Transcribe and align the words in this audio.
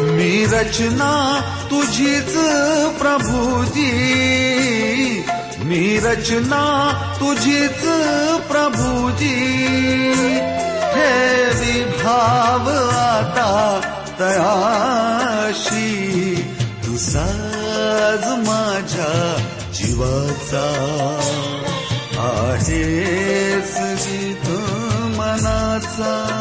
मी 0.00 0.44
रचना 0.44 1.40
तुझीच 1.70 2.36
प्रभुजी 2.98 3.90
मी 5.58 5.98
रचना 5.98 6.92
तुझीच 7.20 7.84
प्रभुजी 8.50 9.34
हे 10.94 11.44
विभाव 11.44 12.68
आता 12.98 13.80
तयाशी. 14.20 15.94
तू 16.86 16.92
माझ्या 18.46 19.36
जीवाचा. 19.74 20.70
आहेस 22.18 23.78
गीत 23.80 24.48
मनाचा. 25.18 26.33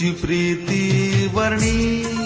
तुझी 0.00 0.10
प्रीती 0.12 1.26
वर्णी. 1.34 2.19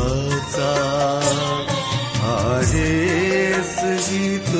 जीवाचा 0.00 1.20
आहेस 2.22 3.80
गीत 3.84 4.56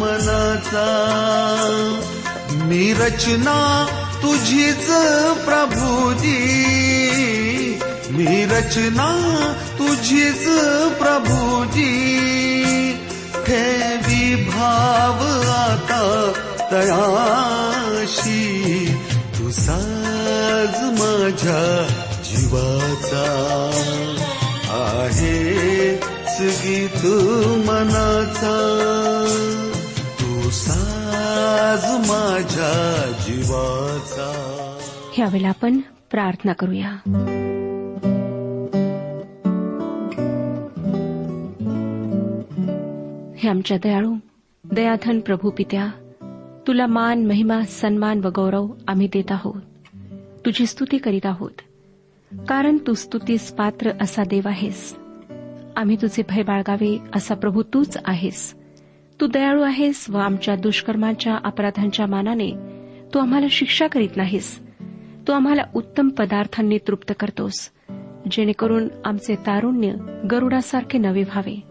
मनाचा. 0.00 0.86
मी 2.50 2.92
रचना 2.92 3.86
तुझीच 4.22 4.90
प्रभुजी. 5.44 6.36
मी 8.10 8.44
रचना 8.44 9.52
तुझीच 9.78 10.48
प्रभुजी. 10.98 12.16
हे 13.48 13.96
विभाव 13.96 15.48
आता 15.52 16.32
तयाशी 16.72 18.40
तू 19.38 19.50
साज 19.50 20.82
माझ्या 20.82 21.88
जीवाचा. 22.24 23.69
गीत 27.04 27.68
मनाचा 27.70 28.76
तू 30.20 30.50
साज 30.50 32.10
माझ्या 32.10 33.12
जीवाचा. 33.26 34.32
ह्यावेळेला 35.12 35.48
आपण 35.48 35.78
प्रार्थना 36.10 36.52
करूया. 36.52 36.88
हे 43.38 43.48
आमच्या 43.48 43.78
दयाळू 43.82 44.14
दयाधन 44.64 45.20
प्रभू 45.20 45.50
पित्या 45.50 45.86
तुला 46.66 46.86
मान 46.86 47.26
महिमा 47.26 47.62
सन्मान 47.62 48.20
व 48.24 48.28
गौरव 48.28 48.66
आम्ही 48.88 49.06
देत 49.06 49.32
आहोत. 49.32 49.62
तुझी 50.46 50.66
स्तुती 50.66 50.98
करीत 50.98 51.26
आहोत. 51.26 51.60
कारण 52.48 52.76
तू 52.86 52.94
स्तुतीस 52.94 53.52
पात्र 53.52 53.90
असा 54.00 54.22
देव 54.22 54.48
आहेस. 54.48 54.99
आम्ही 55.76 55.96
तुझे 56.02 56.22
भय 56.28 56.42
बाळगावे 56.42 56.98
असा 57.16 57.34
प्रभू 57.34 57.62
तूच 57.62 57.96
आहेस. 58.04 58.54
तू 59.20 59.26
दयाळू 59.26 59.62
आहेस 59.62 60.06
व 60.10 60.18
आमच्या 60.18 60.56
दुष्कर्मांच्या 60.56 61.38
अपराधांच्या 61.44 62.06
मानाने 62.06 62.50
तू 63.14 63.18
आम्हाला 63.18 63.46
शिक्षा 63.50 63.86
करीत 63.86 64.16
नाहीस. 64.16 64.60
तू 65.28 65.32
आम्हाला 65.32 65.62
उत्तम 65.74 66.08
पदार्थांनी 66.08 66.78
तृप्त 66.78 67.12
करतोस 67.20 67.70
जेणेकरून 68.30 68.88
आमचे 69.04 69.34
तारुण्य 69.34 69.92
गरुडासारखे 70.30 70.98
नवे 70.98 71.22
व्हावे. 71.22 71.62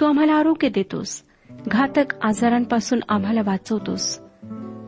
तू 0.00 0.06
आम्हाला 0.06 0.32
आरोग्य 0.32 0.68
देतोस 0.68 1.22
घातक 1.66 2.14
आजारांपासून 2.22 3.00
आम्हाला 3.08 3.40
वाचवतोस. 3.46 4.18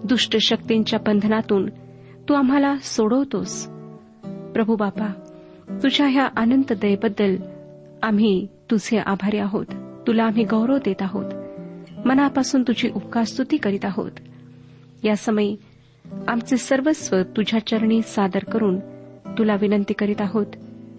दुष्ट 0.04 0.36
शक्तींच्या 0.36 0.98
बंधनातून 0.98 1.68
तू 2.28 2.34
आम्हाला 2.34 2.76
सोडवतोस. 2.76 3.66
प्रभू 4.54 4.76
बापा 4.76 5.12
तुझ्या 5.82 6.06
ह्या 6.06 6.28
अनंत 6.36 6.72
दयेबद्दल 6.72 7.36
आम्ही 8.02 8.46
तुझे 8.70 8.98
आभारी 8.98 9.38
आहोत. 9.38 9.66
तुला 10.06 10.24
आम्ही 10.24 10.44
गौरव 10.44 10.76
देत 10.76 11.02
आहोत. 11.02 11.24
मनापासून 12.06 12.62
तुझी 12.62 12.88
उपकारस्तुती 12.88 13.56
करीत 13.56 13.84
आहोत. 13.84 14.10
या 15.04 15.16
समयी 15.16 15.56
आमचे 16.28 16.56
सर्वस्व 16.56 17.22
तुझ्या 17.22 17.66
चरणी 17.66 18.02
सादर 18.02 18.38
करून 18.38 18.80
तुला 19.38 19.56
विनंती 19.60 19.92
करीत 19.92 20.20
आहोत 20.20 20.46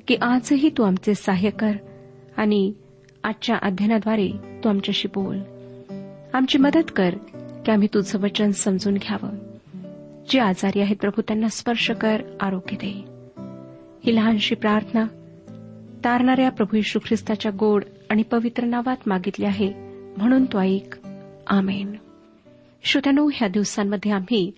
की 0.08 0.16
आजही 0.16 0.70
तू 0.78 0.84
आमचे 0.84 1.14
सहाय्य 1.16 1.50
कर 1.50 1.72
आणि 2.38 2.74
आजच्या 3.24 3.56
अध्ययनाद्वारे 3.62 4.32
तू 4.64 4.70
आमच्याशी 4.70 5.08
बोल. 5.08 5.40
आमची 6.34 6.58
मदत 6.58 6.92
कर 6.96 7.16
की 7.66 7.72
आम्ही 7.72 7.88
तुझं 7.94 8.20
वचन 8.20 8.52
समजून 8.52 8.94
घ्यावं. 8.94 9.30
जे 10.30 10.40
आजारी 10.40 10.80
आहेत 10.82 10.96
प्रभू 11.02 11.22
त्यांना 11.22 11.48
स्पर्श 11.48 11.92
कर 11.92 12.22
आरोग्य 12.42 12.76
दे. 12.76 13.06
ही 14.06 14.16
लहानशी 14.16 14.56
प्रार्थना 14.56 15.06
तारणाऱ्या 16.04 16.52
प्रभू 16.52 16.78
यशू 16.78 17.00
ख्रिस्ताच्या 17.00 17.52
गोड 17.60 17.84
आणि 18.10 18.24
पवित्र 18.24 18.64
नावात 18.64 18.98
मागितले 19.08 19.46
आहे. 19.46 19.74
म्हणून 20.18 20.46
तो 20.46 20.60
ऐक. 20.60 20.96
आमेन. 21.48 21.96
श्रोत्यानो 22.84 23.30
ह्या 23.34 23.48
दिवसांमध्ये 23.48 24.12
आम्ही 24.12 24.52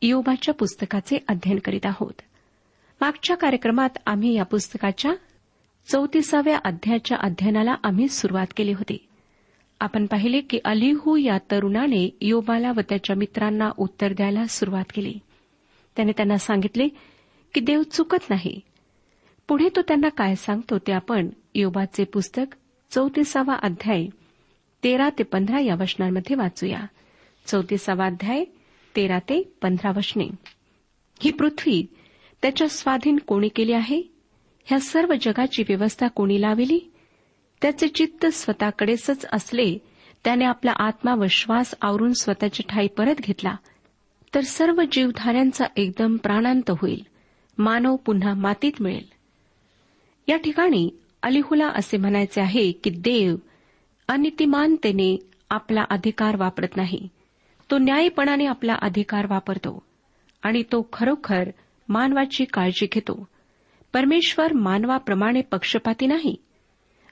इयोबाच्या 0.00 0.54
पुस्तकाचे 0.54 1.18
अध्ययन 1.28 1.58
करीत 1.58 1.86
आहोत. 1.86 2.12
मागच्या 3.00 3.36
कार्यक्रमात 3.36 3.90
आम्ही 4.06 4.34
या 4.34 4.44
पुस्तकाच्या 4.44 5.12
चौतीसाव्या 5.92 6.58
अध्यायाच्या 6.64 7.18
अध्ययनाला 7.20 7.74
आम्ही 7.84 8.08
सुरुवात 8.08 8.46
केली 8.56 8.72
होती. 8.72 9.08
आपण 9.80 10.06
पाहिले 10.06 10.40
की 10.40 10.58
अलिहू 10.64 11.16
या 11.16 11.38
तरुणाने 11.38 12.16
योबाला 12.20 12.72
व 12.76 12.80
त्याच्या 12.80 13.16
मित्रांना 13.16 13.70
उत्तर 13.78 14.12
द्यायला 14.12 14.44
सुरुवात 14.44 14.84
केली. 14.94 15.14
त्याने 15.96 16.12
त्यांना 16.12 16.36
सांगितले 16.36 16.88
की 17.54 17.60
देव 17.60 17.82
चुकत 17.82 18.30
नाही. 18.30 18.60
पुढे 19.48 19.68
तो 19.76 19.82
त्यांना 19.82 20.08
काय 20.08 20.34
सांगतो 20.34 20.78
ते 20.78 20.92
आपण 20.92 21.28
योबाचे 21.54 22.04
पुस्तक 22.04 22.56
चौतीसावा 22.90 23.54
अध्याय 23.62 24.06
तेरा 24.84 25.08
ते 25.18 25.22
पंधरा 25.22 25.60
या 25.60 25.74
वचनांमध्ये 25.74 26.36
वाचूया. 26.36 26.80
चौतीसावा 27.46 28.06
अध्याय 28.06 28.44
तेरा 28.96 29.18
ते 29.18 29.52
पंधरा 29.62 29.90
वचने. 29.90 30.24
ही 31.20 31.30
पृथ्वी 31.30 31.86
त्याच्या 32.42 32.68
स्वाधीन 32.68 33.16
कोणी 33.16 33.48
केली 33.48 33.72
आहे? 33.72 34.02
ह्या 34.64 34.80
सर्व 34.80 35.14
जगाची 35.22 35.62
व्यवस्था 35.62 36.08
कोणी 36.08 36.40
लाविली? 36.40 36.92
त्याचे 37.62 37.88
चित्त 37.88 38.26
स्वतःकडेच 38.26 39.10
असले 39.32 39.78
त्याने 40.24 40.44
आपला 40.44 40.72
आत्मा 40.76 41.14
व 41.14 41.24
श्वास 41.30 41.74
आवरून 41.82 42.12
स्वतःची 42.12 42.62
ठाई 42.68 42.86
परत 42.86 43.14
घेतला 43.20 43.56
तर 44.34 44.40
सर्व 44.40 44.82
जीवधाऱ्यांचा 44.92 45.64
एकदम 45.76 46.16
प्राणांत 46.16 46.70
होईल. 46.70 47.04
मानव 47.58 47.96
पुन्हा 47.96 48.34
मातीत 48.34 48.72
मिळेल. 48.80 49.17
या 50.28 50.36
ठिकाणी 50.36 50.90
अलिहुला 51.22 51.66
असे 51.66 51.96
म्हणायचे 51.96 52.40
आहे 52.40 52.72
की 52.72 52.90
देव 52.90 53.36
अनितिमानतेने 54.08 55.30
आपला 55.50 55.84
अधिकार 55.90 56.36
वापरत 56.36 56.76
नाही. 56.76 57.08
तो 57.70 57.78
न्यायपणाने 57.78 58.46
आपला 58.46 58.74
अधिकार 58.82 59.26
वापरतो 59.30 59.82
आणि 60.42 60.62
तो 60.62 60.88
खरोखर 60.92 61.50
मानवाची 61.88 62.44
काळजी 62.44 62.86
घेतो. 62.92 63.28
परमेश्वर 63.92 64.52
मानवाप्रमाणे 64.52 65.40
पक्षपाती 65.40 66.06
नाही. 66.06 66.36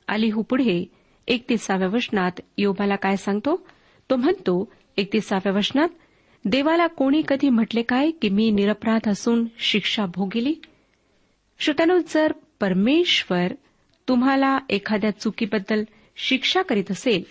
अलिहू 0.09 0.43
पुढे 0.43 0.85
एकतीसाव्या 1.29 1.89
वचनात 1.89 2.41
योबाला 2.59 2.97
काय 2.97 3.17
सांगतो? 3.17 3.67
तो 4.11 4.17
म्हणतो 4.17 4.73
एकतीसाव्या 4.97 5.53
वचनात 5.53 5.89
देवाला 6.45 6.87
कोणी 6.87 7.23
कधी 7.29 7.49
म्हटले 7.49 7.83
काय 7.83 8.11
की 8.11 8.29
मी 8.29 8.51
निरपराध 8.51 9.09
असून 9.09 9.47
शिक्षा 9.59 10.07
भोगिली? 10.07 10.55
श्रोत्यानो 11.59 11.99
जर 11.99 12.33
परमेश्वर 12.61 13.53
तुम्हाला 14.09 14.59
एखाद्या 14.71 15.11
चुकीबद्दल 15.11 15.85
शिक्षा 16.17 16.63
करीत 16.63 16.91
असेल 16.91 17.23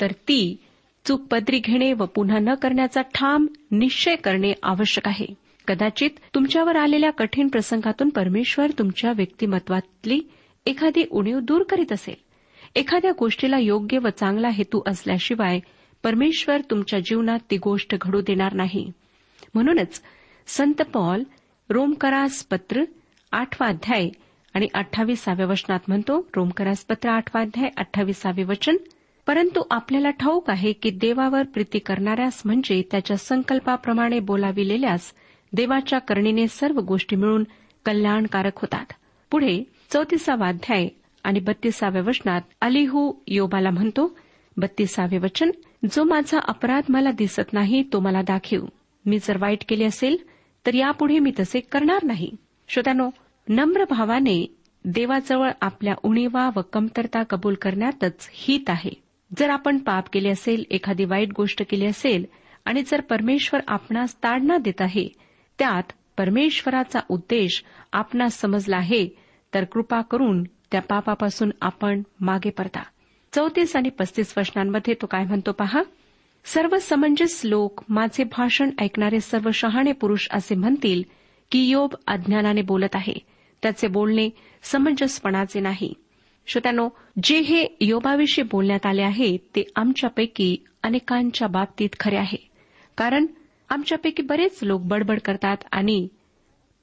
तर 0.00 0.12
ती 0.12 0.56
चूक 1.04 1.20
पदरी 1.20 1.58
घेणे 1.58 1.92
व 1.92 2.04
पुन्हा 2.04 2.38
न 2.38 2.54
करण्याचा 2.54 3.00
ठाम 3.00 3.46
निश्चय 3.70 4.16
करणे 4.16 4.52
आवश्यक 4.62 5.08
आहे. 5.08 5.26
कदाचित 5.68 6.10
तुमच्यावर 6.34 6.76
आलेल्या 6.76 7.10
कठीण 7.10 7.48
प्रसंगातून 7.48 8.08
परमेश्वर 8.08 8.70
तुमच्या 8.70 9.12
व्यक्तिमत्वातली 9.16 10.20
एखादी 10.66 11.04
उणीव 11.10 11.38
दूर 11.38 11.62
करीत 11.62 11.92
असेल. 11.92 12.14
एखाद्या 12.74 13.12
गोष्टीला 13.18 13.58
योग्य 13.58 13.98
व 13.98 14.08
चांगला 14.08 14.48
हेतू 14.48 14.80
असल्याशिवाय 14.86 15.60
परमेश्वर 16.02 16.60
तुमच्या 16.60 16.98
जीवनात 16.98 17.38
ती 17.50 17.56
गोष्ट 17.56 17.94
घडू 18.00 18.20
देणार 18.20 18.52
नाही. 18.52 18.92
म्हणूनच 19.54 20.02
संत 20.46 20.82
पॉल 20.82 21.22
रोमकरास 21.70 22.44
पत्र 22.44 22.84
आठवा 23.32 23.66
अध्याय 23.66 24.08
आणि 24.54 24.68
अठ्ठावीसाव्या 24.74 25.46
वचनात 25.46 25.80
म्हणतो 25.88 26.20
रोमकरास 26.36 26.84
पत्र 26.84 27.08
आठवाध्याय 27.08 27.70
अठ्ठावीसावे 27.76 28.44
वचन 28.44 28.76
परंतु 29.26 29.62
आपल्याला 29.70 30.10
ठाऊक 30.10 30.50
आहे 30.50 30.72
की 30.72 30.90
देवावर 30.90 31.42
प्रीती 31.42 31.78
करणाऱ्यास 31.78 32.42
म्हणजे 32.44 32.82
त्याच्या 32.90 33.16
संकल्पाप्रमाणे 33.16 34.20
बोलाविलेल्यास 34.20 35.12
देवाच्या 35.52 35.98
करणीने 35.98 36.46
सर्व 36.48 36.80
गोष्टी 36.80 37.16
मिळून 37.16 37.44
कल्याणकारक 37.86 38.58
होतात. 38.58 38.92
पुढे 39.30 39.62
चौतीसावा 39.90 40.48
अध्याय 40.48 40.88
आणि 41.24 41.40
बत्तीसाव्या 41.40 42.02
वचनात 42.06 42.40
अलिहू 42.60 43.12
योबाला 43.26 43.70
म्हणतो 43.70 44.16
बत्तीसावे 44.56 45.18
वचन 45.18 45.50
जो 45.92 46.04
माझा 46.04 46.38
अपराध 46.48 46.82
मला 46.88 47.10
दिसत 47.10 47.52
नाही 47.52 47.82
तो 47.92 48.00
मला 48.00 48.22
दाखीव. 48.22 48.64
मी 49.04 49.18
जर 49.18 49.36
वाईट 49.36 49.64
केले 49.68 49.84
असेल 49.84 50.16
तर 50.66 50.74
यापुढे 50.74 51.18
मी 51.18 51.32
तसे 51.40 51.60
करणार 51.60 52.04
नाही. 52.04 52.30
श्रोत्यानो 52.68 53.08
नम्र 53.48 53.84
भावाने 53.90 54.56
देवाजवळ 54.84 55.50
आपल्या 55.60 55.94
उणीवा 56.02 56.50
व 56.56 56.60
कमतरता 56.72 57.22
कबूल 57.22 57.54
करण्यातच 57.54 58.28
हित 58.32 58.70
आहे. 58.70 58.90
जर 59.38 59.50
आपण 59.50 59.78
पाप 59.78 60.04
केले 60.12 60.28
असेल 60.28 60.64
एखादी 60.70 61.04
वाईट 61.04 61.28
गोष्ट 61.36 61.62
केली 61.70 61.86
असेल 61.86 62.26
आणि 62.64 62.82
जर 62.82 63.00
परमेश्वर 63.00 63.60
आपणास 63.68 64.16
ताडना 64.16 64.56
देत 64.56 64.80
आहे 64.80 65.08
त्यात 65.58 65.92
परमेश्वराचा 66.18 67.00
उद्देश 67.08 67.64
आपणास 67.92 68.40
समजला 68.40 68.76
आहे 68.76 69.08
तर 69.54 69.64
कृपा 69.64 70.00
करून 70.00 70.42
त्या 70.44 70.80
पापापासून 70.80 71.50
आपण 71.60 72.02
मागे 72.20 72.50
परता 72.50 72.82
चौतीस 73.34 73.76
आणि 73.76 73.88
पस्तीस 73.88 74.34
वचनांमध्ये 74.36 74.94
तो 74.94 75.06
काय 75.06 75.24
म्हणतो 75.24 75.52
पहा? 75.52 75.82
सर्व 76.44 76.78
समंजस 76.78 77.40
लोक 77.44 77.80
माझे 77.88 78.24
भाषण 78.24 78.70
ऐकणारे 78.78 79.20
सर्व 79.20 79.50
शहाणे 79.54 79.92
पुरुष 79.92 80.28
असे 80.30 80.54
म्हणतील 80.54 81.02
की 81.50 81.68
योब 81.68 81.94
अज्ञानाने 82.06 82.62
बोलत 82.62 82.94
आहे. 82.94 83.33
त्याचे 83.64 83.88
बोलणे 83.88 84.30
समंजसपणाचे 84.62 85.60
नाही. 85.60 85.94
श्रोत्यानो 86.46 86.88
जे 87.22 87.38
हे 87.38 87.66
योबाविषयी 87.80 88.44
बोलण्यात 88.52 88.86
आले 88.86 89.02
आहे 89.02 89.36
ते 89.36 89.64
आमच्यापैकी 89.76 90.56
अनेकांच्या 90.82 91.48
बाबतीत 91.48 91.88
खरे 92.00 92.16
आहे. 92.16 92.50
कारण 92.96 93.26
आमच्यापैकी 93.68 94.22
बरेच 94.22 94.58
लोक 94.62 94.80
बडबड 94.80 95.20
करतात 95.20 95.56
आणि 95.72 96.08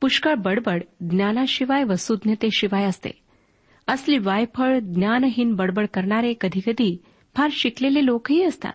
पुष्कळ 0.01 0.33
बडबड 0.33 0.83
ज्ञानाशिवाय 1.09 1.83
व 1.83 1.93
सुज्ञतेशिवाय 1.93 2.83
असते. 2.83 3.09
असली 3.88 4.17
वायफळ 4.17 4.79
ज्ञानहीन 4.79 5.55
बडबड 5.55 5.88
करणारे 5.93 6.33
कधीकधी 6.41 6.97
फार 7.35 7.50
शिकलेले 7.53 8.05
लोकही 8.05 8.43
असतात. 8.43 8.73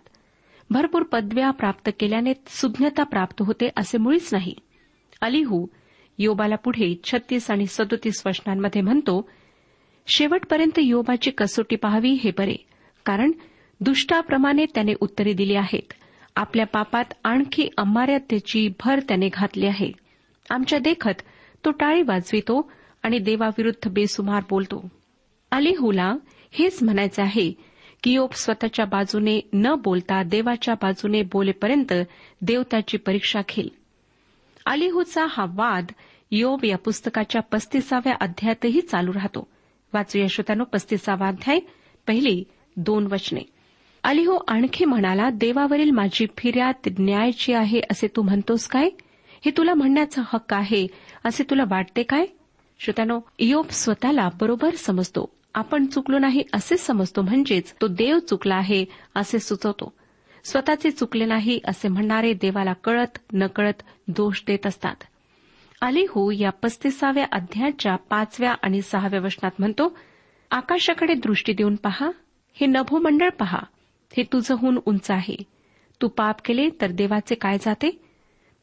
भरपूर 0.71 1.03
पदव्या 1.03 1.51
प्राप्त 1.51 1.91
केल्याने 2.01 2.33
सुज्ञता 2.47 3.03
प्राप्त 3.03 3.43
होते 3.43 3.69
असे 3.77 3.99
मुळीच 3.99 4.29
नाही. 4.33 4.55
अलिहू 5.21 5.67
योबाला 6.19 6.57
पुढे 6.57 7.01
छत्तीस 7.05 7.51
आणि 7.51 7.67
सदोतीस 7.67 8.23
वचनांमध्ये 8.27 8.83
म्हणतो 8.83 9.29
शेवटपर्यंत 10.07 10.79
योबाची 10.79 11.31
कसोटी 11.31 11.77
पाहावी 11.77 12.11
हे 12.11 12.31
बरे 12.39 12.57
कारण 13.05 13.33
दुष्टाप्रमाणे 13.81 14.65
त्याने 14.65 14.93
उत्तरे 15.01 15.33
दिली 15.33 15.55
आहेत. 15.55 15.93
आपल्या 16.37 16.67
पापात 16.67 17.05
आणखी 17.25 17.69
अमार्यातेची 17.77 18.69
भर 18.85 19.01
त्याने 19.01 19.29
घातली 19.33 19.67
आहे. 19.67 19.93
आमच्या 20.51 20.79
देखत 20.79 21.23
तो 21.65 21.71
टाळी 21.71 22.03
वाजवितो 22.03 22.71
आणि 23.03 23.19
देवाविरुद्ध 23.19 23.91
बेसुमार 23.91 24.43
बोलतो. 24.51 24.89
अलिहूला 25.51 26.15
हेच 26.53 26.83
म्हणायचे 26.83 27.23
आहे 27.23 27.53
की 28.03 28.13
योब 28.13 28.31
स्वतःच्या 28.33 28.85
बाजूने 28.85 29.41
न 29.53 29.75
बोलता 29.75 30.23
देवाच्या 30.23 30.75
बाजूने 30.75 31.23
बोलेपर्यंत 31.23 31.93
देव 32.43 32.63
त्याची 32.71 32.97
परीक्षा 32.97 33.41
घेईल. 33.49 33.69
अलिहूचा 34.67 35.27
हा 35.31 35.45
वाद 35.55 35.87
योब 36.31 36.65
या 36.65 36.79
पुस्तकाच्या 36.79 37.43
पस्तीसाव्या 37.43 38.15
अध्यायातही 38.21 38.81
चालू 38.81 39.13
राहतो. 39.13 39.49
वाचूया 39.95 40.27
श्रोत्यानो 40.31 40.65
पस्तीसावा 40.65 41.29
अध्याय 41.29 41.59
पहिली 42.07 42.45
दोन 42.77 43.07
वचने. 43.07 43.41
अलिहो 44.05 44.39
आणखी 44.49 44.85
म्हणाला 44.85 45.31
देवावरील 45.31 45.91
माझी 45.91 46.27
फिर्याद 46.39 46.75
न्यायची 46.99 47.53
आहे 47.53 47.81
असे 47.91 48.07
तू 48.17 48.23
म्हणतोस 48.23 48.69
काय? 48.69 48.91
हे 49.45 49.51
तुला 49.51 49.75
म्हणण्याचा 49.75 50.23
हक्क 50.25 50.55
आहे 50.55 50.87
असे 51.25 51.45
तुला 51.51 51.63
वाटते 51.69 52.03
काय? 52.03 52.27
श्रोत्यानो 52.79 53.21
इयोब 53.39 53.69
स्वतःला 53.71 54.29
बरोबर 54.41 54.75
समजतो. 54.75 55.33
आपण 55.55 55.87
चुकलो 55.87 56.19
नाही 56.19 56.43
असेच 56.53 56.81
समजतो 56.81 57.23
म्हणजेच 57.23 57.75
तो 57.81 57.87
देव 57.87 58.19
चुकला 58.19 58.55
आहे 58.55 58.85
असे 59.15 59.39
सुचवतो. 59.39 59.93
स्वतःचे 60.45 60.91
चुकले 60.91 61.25
नाही 61.25 61.61
असे 61.65 61.89
म्हणणारे 61.89 62.33
देवाला 62.33 62.73
कळत 62.73 63.19
नकळत 63.33 63.83
दोष 64.09 64.43
देत 64.47 64.67
असतात. 64.67 64.97
अलिहू 65.81 66.31
या 66.31 66.51
पस्तीसाव्या 66.51 67.27
अध्यायाच्या 67.33 67.97
पाचव्या 67.97 68.55
आणि 68.63 68.83
सहाव्या 68.83 69.21
वचनात 69.21 69.51
म्हणतो 69.59 69.99
आकाशाकडे 70.51 71.15
दृष्टी 71.15 71.53
देऊन 71.53 71.77
पहा 71.77 72.11
हे 72.55 72.67
नभोमंडळ 72.67 73.29
पहा 73.29 73.59
हे 74.17 74.23
तुझहून 74.23 74.79
उंच 74.87 75.11
आहे. 75.11 75.37
तू 76.03 76.09
पाप 76.09 76.37
केले 76.45 76.69
तर 76.81 76.91
देवाचे 76.91 77.35
काय 77.35 77.59
जाते? 77.59 77.91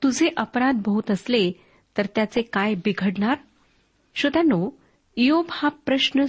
तुझे 0.03 0.29
अपराध 0.37 0.81
बहुत 0.85 1.11
असले 1.11 1.51
तर 1.97 2.05
त्याचे 2.15 2.41
काय 2.41 2.73
बिघडणार? 2.73 3.37
श्रोत्यांनो 4.15 4.69
इयोब 5.15 5.45
हा 5.51 5.69
प्रश्न 5.69 6.25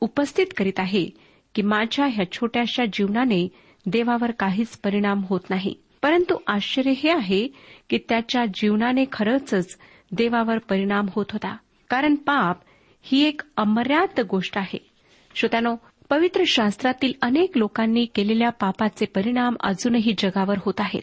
उपस्थित 0.00 0.46
करीत 0.56 0.78
आहे 0.78 1.10
की 1.54 1.62
माझ्या 1.62 2.06
ह्या 2.06 2.32
छोट्याशा 2.32 2.84
जीवनाने 2.92 3.48
देवावर 3.86 4.30
काहीच 4.30 4.78
परिणाम 4.78 5.24
होत 5.24 5.40
नाही. 5.50 5.74
परंतु 6.02 6.36
आश्चर्य 6.46 6.90
हे 6.90 7.10
आहे 7.10 7.48
की 7.90 7.98
त्याच्या 8.08 8.44
जीवनाने 8.54 9.04
खरंच 9.12 9.78
देवावर 10.12 10.58
परिणाम 10.58 11.06
होत 11.14 11.26
होता. 11.30 11.56
कारण 11.90 12.14
पाप 12.14 12.56
ही 13.02 13.24
एक 13.24 13.40
अमर्याद 13.56 14.20
गोष्ट 14.20 14.58
आहे. 14.58 14.90
श्रोत्यानो 15.34 15.76
पवित्र 16.10 16.42
शास्त्रातील 16.46 17.12
अनेक 17.22 17.58
लोकांनी 17.58 18.06
केलेल्या 18.06 18.50
पापाचे 18.50 19.06
परिणाम 19.06 19.56
अजूनही 19.60 20.14
जगावर 20.18 20.54
होत 20.58 20.74
आहेत. 20.78 21.02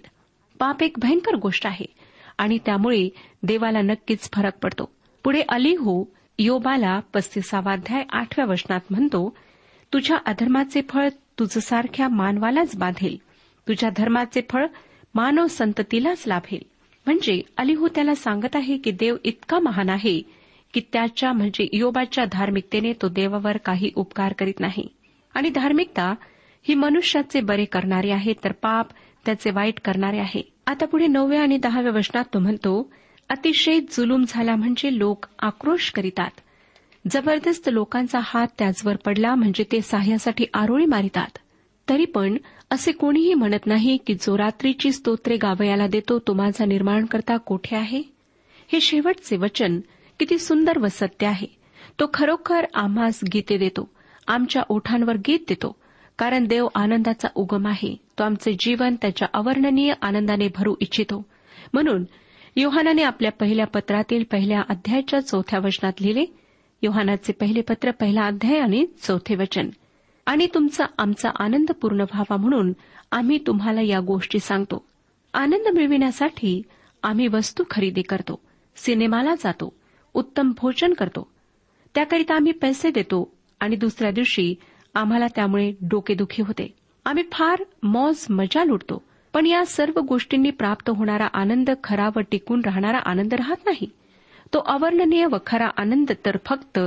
पाप 0.59 0.83
एक 0.83 0.93
भयंकर 0.97 1.35
गोष्ट 1.35 1.67
आहे 1.67 1.85
आणि 2.37 2.57
त्यामुळे 2.57 3.09
देवाला 3.43 3.81
नक्कीच 3.81 4.29
फरक 4.33 4.57
पडतो. 4.61 4.91
पुढे 5.23 5.41
अलिहू 5.49 6.05
योबाला 6.39 6.99
पस्तीसावाध्याय 6.99 8.03
आठव्या 8.09 8.45
वचनात 8.45 8.79
म्हणतो 8.89 9.37
तुझ्या 9.93 10.17
अधर्माचे 10.25 10.81
फळ 10.89 11.09
तुझसारख्या 11.39 12.07
मानवालाच 12.07 12.75
बाधेल. 12.75 13.17
तुझ्या 13.67 13.89
धर्माचे 13.97 14.41
फळ 14.49 14.65
मानव 15.15 15.47
संततीलाच 15.47 16.23
लाभेल. 16.27 16.74
म्हणजे 17.07 17.41
अलिहू 17.57 17.87
त्याला 17.87 18.15
सांगत 18.15 18.55
आहे 18.55 18.77
की 18.77 18.91
देव 18.91 19.15
इतका 19.23 19.59
महान 19.59 19.89
आहे 19.89 20.21
की 20.73 20.81
त्याच्या 20.93 21.33
म्हणजे 21.33 21.67
योबाच्या 21.73 22.25
धार्मिकतेने 22.25 22.93
तो 22.93 23.07
देवावर 23.09 23.57
काही 23.57 23.91
उपकार 23.95 24.33
करीत 24.33 24.59
नाही. 24.59 24.87
आणि 25.33 25.49
धार्मिकता 25.49 26.13
ही 26.67 26.75
मनुष्याचे 26.75 27.41
बरे 27.41 27.65
करणारे 27.65 28.11
आहे 28.11 28.33
तर 28.43 28.51
पाप 28.51 28.87
त्याचे 29.25 29.51
वाईट 29.51 29.79
करणारे 29.79 30.19
आहे. 30.19 30.41
आता 30.67 30.85
पुढे 30.85 31.07
नवव्या 31.07 31.41
आणि 31.41 31.57
दहाव्या 31.57 31.91
वचनात 31.91 32.25
तो 32.33 32.39
म्हणतो 32.39 32.91
अतिशय 33.29 33.79
जुलूम 33.79 34.23
झाला 34.27 34.55
म्हणजे 34.55 34.97
लोक 34.97 35.25
आक्रोश 35.39 35.91
करीतात. 35.91 36.31
जबरदस्त 37.11 37.69
लोकांचा 37.69 38.19
हात 38.23 38.47
त्याचवर 38.59 38.95
पडला 38.95 39.35
म्हणजे 39.35 39.63
ते 39.71 39.81
सहाय्यासाठी 39.81 40.45
आरोळी 40.53 40.85
मारितात. 40.85 41.37
तरी 41.89 42.05
पण 42.05 42.37
असे 42.69 42.91
कोणीही 42.91 43.33
म्हणत 43.33 43.65
नाही 43.65 43.97
की 44.07 44.13
जो 44.13 44.37
रात्रीची 44.37 44.91
स्तोत्रे 44.91 45.37
गावयाला 45.37 45.87
देतो 45.87 46.19
तो 46.19 46.33
माझा 46.33 46.65
निर्माणकर्ता 46.65 47.37
कोठे 47.37 47.75
आहे? 47.75 48.01
हे 48.67 48.81
शेवटचे 48.81 49.37
वचन 49.37 49.79
किती 50.19 50.37
सुंदर 50.37 50.79
व 50.79 50.87
सत्य 50.87 51.27
आहे. 51.27 51.47
तो 51.99 52.09
खरोखर 52.13 52.65
आम्हास 52.73 53.19
गीते 53.33 53.57
देतो 53.57 53.89
आमच्या 54.27 54.63
ओठांवर 54.69 55.15
गीत 55.27 55.39
देतो 55.47 55.75
कारण 56.17 56.47
देव 56.47 56.67
आनंदाचा 56.75 57.27
उगम 57.35 57.67
आहे. 57.67 57.95
तो 58.19 58.23
आमचे 58.23 58.53
जीवन 58.59 58.95
त्याच्या 58.95 59.27
अवर्णनीय 59.33 59.93
आनंदाने 60.01 60.47
भरू 60.55 60.75
इच्छितो. 60.79 61.25
म्हणून 61.73 62.03
योहानाने 62.55 63.03
आपल्या 63.03 63.31
पहिल्या 63.31 63.67
पत्रातील 63.67 64.23
पहिल्या 64.31 64.61
अध्यायाच्या 64.69 65.19
चौथ्या 65.19 65.59
वचनात 65.59 65.93
लिहिले 66.01 66.25
योहानाचे 66.81 67.33
पहिले 67.33 67.61
पत्र 67.61 67.91
पहिला 67.91 68.21
अध्याय 68.21 68.59
आणि 68.59 68.85
चौथे 69.01 69.35
वचन. 69.35 69.69
आणि 70.25 70.47
तुमचा 70.53 70.85
आमचा 70.97 71.29
आनंद 71.39 71.71
पूर्ण 71.71 72.01
व्हावा 72.01 72.37
म्हणून 72.37 72.73
आम्ही 73.11 73.37
तुम्हाला 73.47 73.81
या 73.81 73.99
गोष्टी 73.99 74.39
सांगतो. 74.39 74.85
आनंद 75.33 75.73
मिळविण्यासाठी 75.73 76.61
आम्ही 77.03 77.27
वस्तू 77.27 77.63
खरेदी 77.69 78.01
करतो 78.01 78.39
सिनेमाला 78.75 79.35
जातो 79.35 79.73
उत्तम 80.13 80.51
भोजन 80.57 80.93
करतो. 80.93 81.27
त्याकरिता 81.95 82.35
आम्ही 82.35 82.51
पैसे 82.51 82.91
देतो 82.91 83.31
आणि 83.59 83.75
दुसऱ्या 83.75 84.11
दिवशी 84.11 84.55
आम्हाला 84.93 85.27
त्यामुळे 85.27 85.71
डोकेदुखी 85.81 86.43
होते. 86.43 86.73
आम्ही 87.05 87.23
फार 87.31 87.63
मौज 87.83 88.25
मजा 88.29 88.63
लुटतो 88.63 89.03
पण 89.33 89.45
या 89.45 89.65
सर्व 89.65 89.99
गोष्टींनी 89.99 90.49
प्राप्त 90.49 90.89
होणारा 90.89 91.25
आनंद 91.33 91.69
खरा 91.83 92.09
व 92.15 92.19
टिकून 92.31 92.61
राहणारा 92.65 92.97
आनंद 92.97 93.33
राहत 93.33 93.65
नाही. 93.65 93.89
तो 94.53 94.59
अवर्णनीय 94.59 95.25
व 95.25 95.35
खरा 95.47 95.67
आनंद 95.77 96.11
तर 96.25 96.37
फक्त 96.45 96.79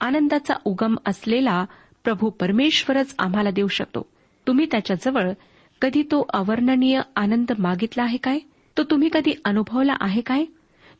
आनंदाचा 0.00 0.54
उगम 0.64 0.96
असलेला 1.06 1.64
प्रभू 2.06 2.30
परमेश्वरच 2.30 3.14
आम्हाला 3.18 3.50
देऊ 3.50 3.68
शकतो. 3.68 4.06
तुम्ही 4.46 4.66
त्याच्याजवळ 4.70 5.30
कधी 5.80 6.02
तो 6.02 6.24
अवर्णनीय 6.34 7.00
आनंद 7.16 7.52
मागितला 7.58 8.02
आहे 8.02 8.16
काय? 8.16 8.38
तो 8.76 8.82
तुम्ही 8.82 9.08
कधी 9.12 9.32
अनुभवला 9.44 9.96
आहे 10.00 10.20
काय? 10.20 10.44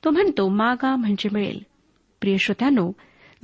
तो 0.04 0.10
म्हणतो 0.10 0.48
मागा 0.48 0.96
म्हणजे 0.96 1.28
मिळेल. 1.32 1.58
प्रिय 2.20 2.36
श्रोत्यानो 2.38 2.90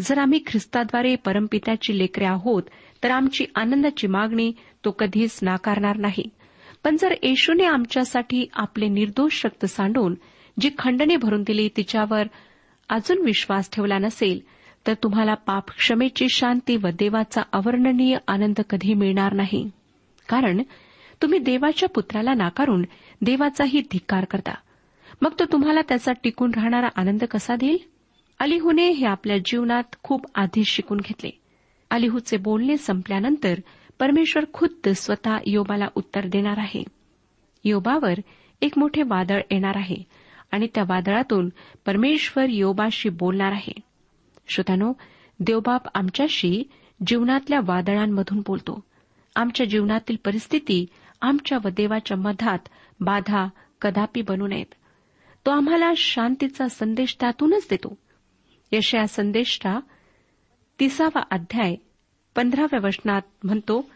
जर 0.01 0.19
आम्ही 0.19 0.41
ख्रिस्ताद्वारे 0.47 1.15
परमपित्याची 1.17 1.99
लेकरे 1.99 2.25
आहोत 2.25 2.63
तर 3.03 3.11
आमची 3.11 3.45
आनंदाची 3.55 4.07
मागणी 4.07 4.53
तो 4.85 4.91
कधीच 4.91 5.39
नाकारणार 5.43 5.97
नाही. 5.97 6.29
पण 6.85 6.97
जर 7.01 7.15
येशूने 7.23 7.65
आमच्यासाठी 7.65 8.47
आपले 8.55 8.89
निर्दोष 8.89 9.47
रक्त 9.47 9.65
सांडून 9.67 10.15
जी 10.61 10.71
खंडने 10.79 11.17
भरून 11.17 11.43
दिली 11.43 11.69
तिच्यावर 11.77 12.23
अजून 12.89 13.25
विश्वास 13.25 13.71
ठेवला 13.73 13.99
नसेल 13.99 14.41
तर 14.87 14.95
तुम्हाला 15.03 15.35
पाप 15.35 15.71
क्षमेची 15.71 16.29
शांती 16.29 16.77
व 16.77 16.87
देवाचा 16.99 17.43
अवर्णनीय 17.53 18.17
आनंद 18.29 18.61
कधी 18.71 18.95
मिळणार 18.95 19.33
नाही. 19.33 19.71
कारण 20.29 20.63
तुम्ही 21.23 21.39
देवाच्या 21.39 21.89
पुत्राला 21.89 22.35
नाकारून 22.35 22.85
देवाचाही 23.23 23.81
धिक्कार 23.81 24.25
करता. 24.25 24.55
मग 25.23 25.31
तो 25.39 25.45
तुम्हाला 25.53 25.81
त्याचा 25.89 26.13
टिकून 26.13 26.51
राहणारा 26.55 26.89
आनंद 26.97 27.25
कसा 27.25 27.57
देईल? 27.57 27.79
अलिहूने 28.39 28.89
हे 28.89 29.07
आपल्या 29.07 29.39
जीवनात 29.39 29.85
खूप 30.03 30.27
आधीच 30.35 30.67
शिकून 30.67 30.99
घेतले. 30.99 31.31
अलिहूचे 31.91 32.37
बोलणे 32.37 32.77
संपल्यानंतर 32.77 33.55
परमेश्वर 34.01 34.45
खुद्द 34.53 34.89
स्वतः 34.89 35.39
योबाला 35.47 35.87
उत्तर 35.95 36.27
देणार 36.27 36.59
आहे. 36.59 36.85
योबावर 37.65 38.15
एक 38.63 38.79
मोठे 38.79 39.03
वादळ 39.03 39.41
येणार 39.51 39.77
आहे 39.77 39.97
आणि 40.51 40.67
त्या 40.75 40.85
वादळातून 40.89 41.49
परमेश्वर 41.87 42.49
योबाशी 42.49 43.09
बोलणार 43.09 43.53
आहे. 43.53 43.92
श्रोतानो 44.49 44.93
देवबाप 45.41 45.83
आमच्याशी 45.95 46.63
जीवनातल्या 47.07 47.61
वादळांमधून 47.65 48.39
बोलतो. 48.47 48.85
आमच्या 49.37 49.67
जीवनातील 49.67 50.17
परिस्थिती 50.25 50.87
आमच्या 51.21 51.59
व 51.65 51.69
देवाच्या 51.69 52.17
मधात 52.17 52.59
बाधा 53.01 53.49
कदापि 53.81 54.23
बनू 54.23 54.47
नयेत. 54.47 54.75
तो 55.47 55.51
आम्हाला 55.51 55.93
शांतीचा 55.97 56.69
संदेश 56.69 57.17
त्यातूनच 57.21 57.67
देतो. 57.71 57.99
यशया 58.73 59.07
संदेशचा 59.07 59.81
तिसावा 60.81 61.23
अध्याय 61.31 61.75
पंधराव्या 62.37 62.81
वचनात 62.83 63.23
म्हणतो 63.45 63.91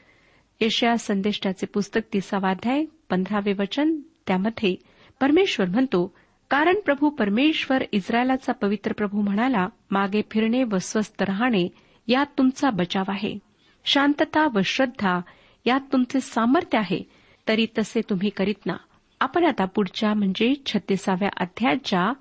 यशया 0.61 0.97
संदेशाचे 0.97 1.67
पुस्तक 1.67 2.01
तिसावा 2.13 2.51
अध्याय 2.51 2.85
पंधरावे 3.11 3.53
वचन 3.53 3.97
त्यामध्ये 4.27 4.77
परमेश्वर 5.21 5.67
म्हणतो 5.67 6.15
कारण 6.51 6.75
प्रभू 6.85 7.11
परमेश्वर 7.11 7.85
इस्रायलाचा 7.93 8.53
पवित्र 8.53 8.93
प्रभू 8.93 9.21
म्हणाला 9.21 9.69
मागे 9.91 10.23
फिरणे 10.31 10.63
व 10.63 10.79
स्वस्थ 10.79 11.23
राहणे 11.23 11.69
यात 12.07 12.27
तुमचा 12.39 12.71
बचाव 12.71 13.05
आहे. 13.09 13.39
शांतता 13.85 14.49
व 14.55 14.61
श्रद्धा 14.65 15.21
यात 15.67 15.81
तुमचे 15.93 16.21
सामर्थ्य 16.21 16.79
आहे. 16.79 17.03
तरी 17.49 17.67
तसे 17.79 18.01
तुम्ही 18.11 18.31
करीत 18.31 18.67
ना. 18.67 18.77
आपण 19.21 19.45
आता 19.45 19.65
पुढच्या 19.65 20.15
म्हणजे 20.15 20.55
छत्तीसाव्या 20.67 21.29
अध्यायाच्या 21.37 22.13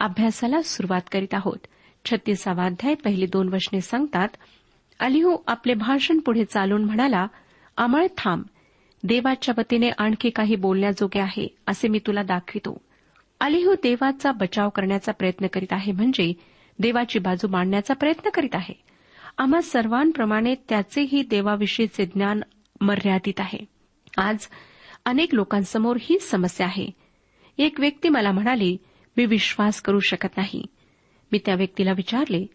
अभ्यासाला 0.00 0.62
सुरुवात 0.62 1.00
करीत 1.12 1.34
आहोत. 1.34 1.66
छत्तीसावा 2.04 2.64
अध्याय 2.64 2.94
पहिली 2.94 3.26
दोन 3.26 3.48
वचने 3.48 3.80
सांगतात 3.80 4.28
अलिहू 5.00 5.36
आपले 5.46 5.74
भाषण 5.74 6.18
पुढे 6.18 6.44
चालून 6.44 6.84
म्हणाला 6.84 7.26
अमळ 7.76 8.06
थांब. 8.18 8.42
देवाच्या 9.04 9.54
वतीने 9.58 9.90
आणखी 9.98 10.30
काही 10.30 10.56
बोलण्याजोगे 10.56 11.20
आहे 11.20 11.56
असे 11.66 11.88
मी 11.88 11.98
तुला 11.98 12.22
दाखवितो. 12.22 12.78
अलिहू 13.40 13.74
देवाचा 13.74 14.32
बचाव 14.32 14.68
करण्याचा 14.68 15.12
प्रयत्न 15.12 15.46
करीत 15.46 15.72
आहे 15.72 15.92
म्हणजे 15.92 16.32
देवाची 16.78 17.18
बाजू 17.18 17.48
मांडण्याचा 17.48 17.94
प्रयत्न 17.94 18.28
करीत 18.28 18.54
आहे. 18.54 18.74
आम्हा 19.38 19.60
सर्वांप्रमाणे 19.60 20.54
त्याचेही 20.68 21.22
देवाविषयीचे 21.22 22.06
ज्ञान 22.06 22.40
मर्यादित 22.80 23.40
आहे. 23.40 23.64
आज 24.18 24.38
अनेक 25.04 25.34
लोकांसमोर 25.34 25.96
हीच 26.00 26.30
समस्या 26.30 26.66
आहे. 26.66 26.90
एक 27.58 27.80
व्यक्ती 27.80 28.08
मला 28.08 28.32
म्हणाली 28.32 28.76
मी 29.16 29.26
विश्वास 29.26 29.82
करू 29.82 30.00
शकत 30.00 30.36
नाही. 30.36 30.66
मी 31.32 31.38
त्या 31.46 31.54
व्यक्तीला 31.54 31.92
विचारले 31.92 32.46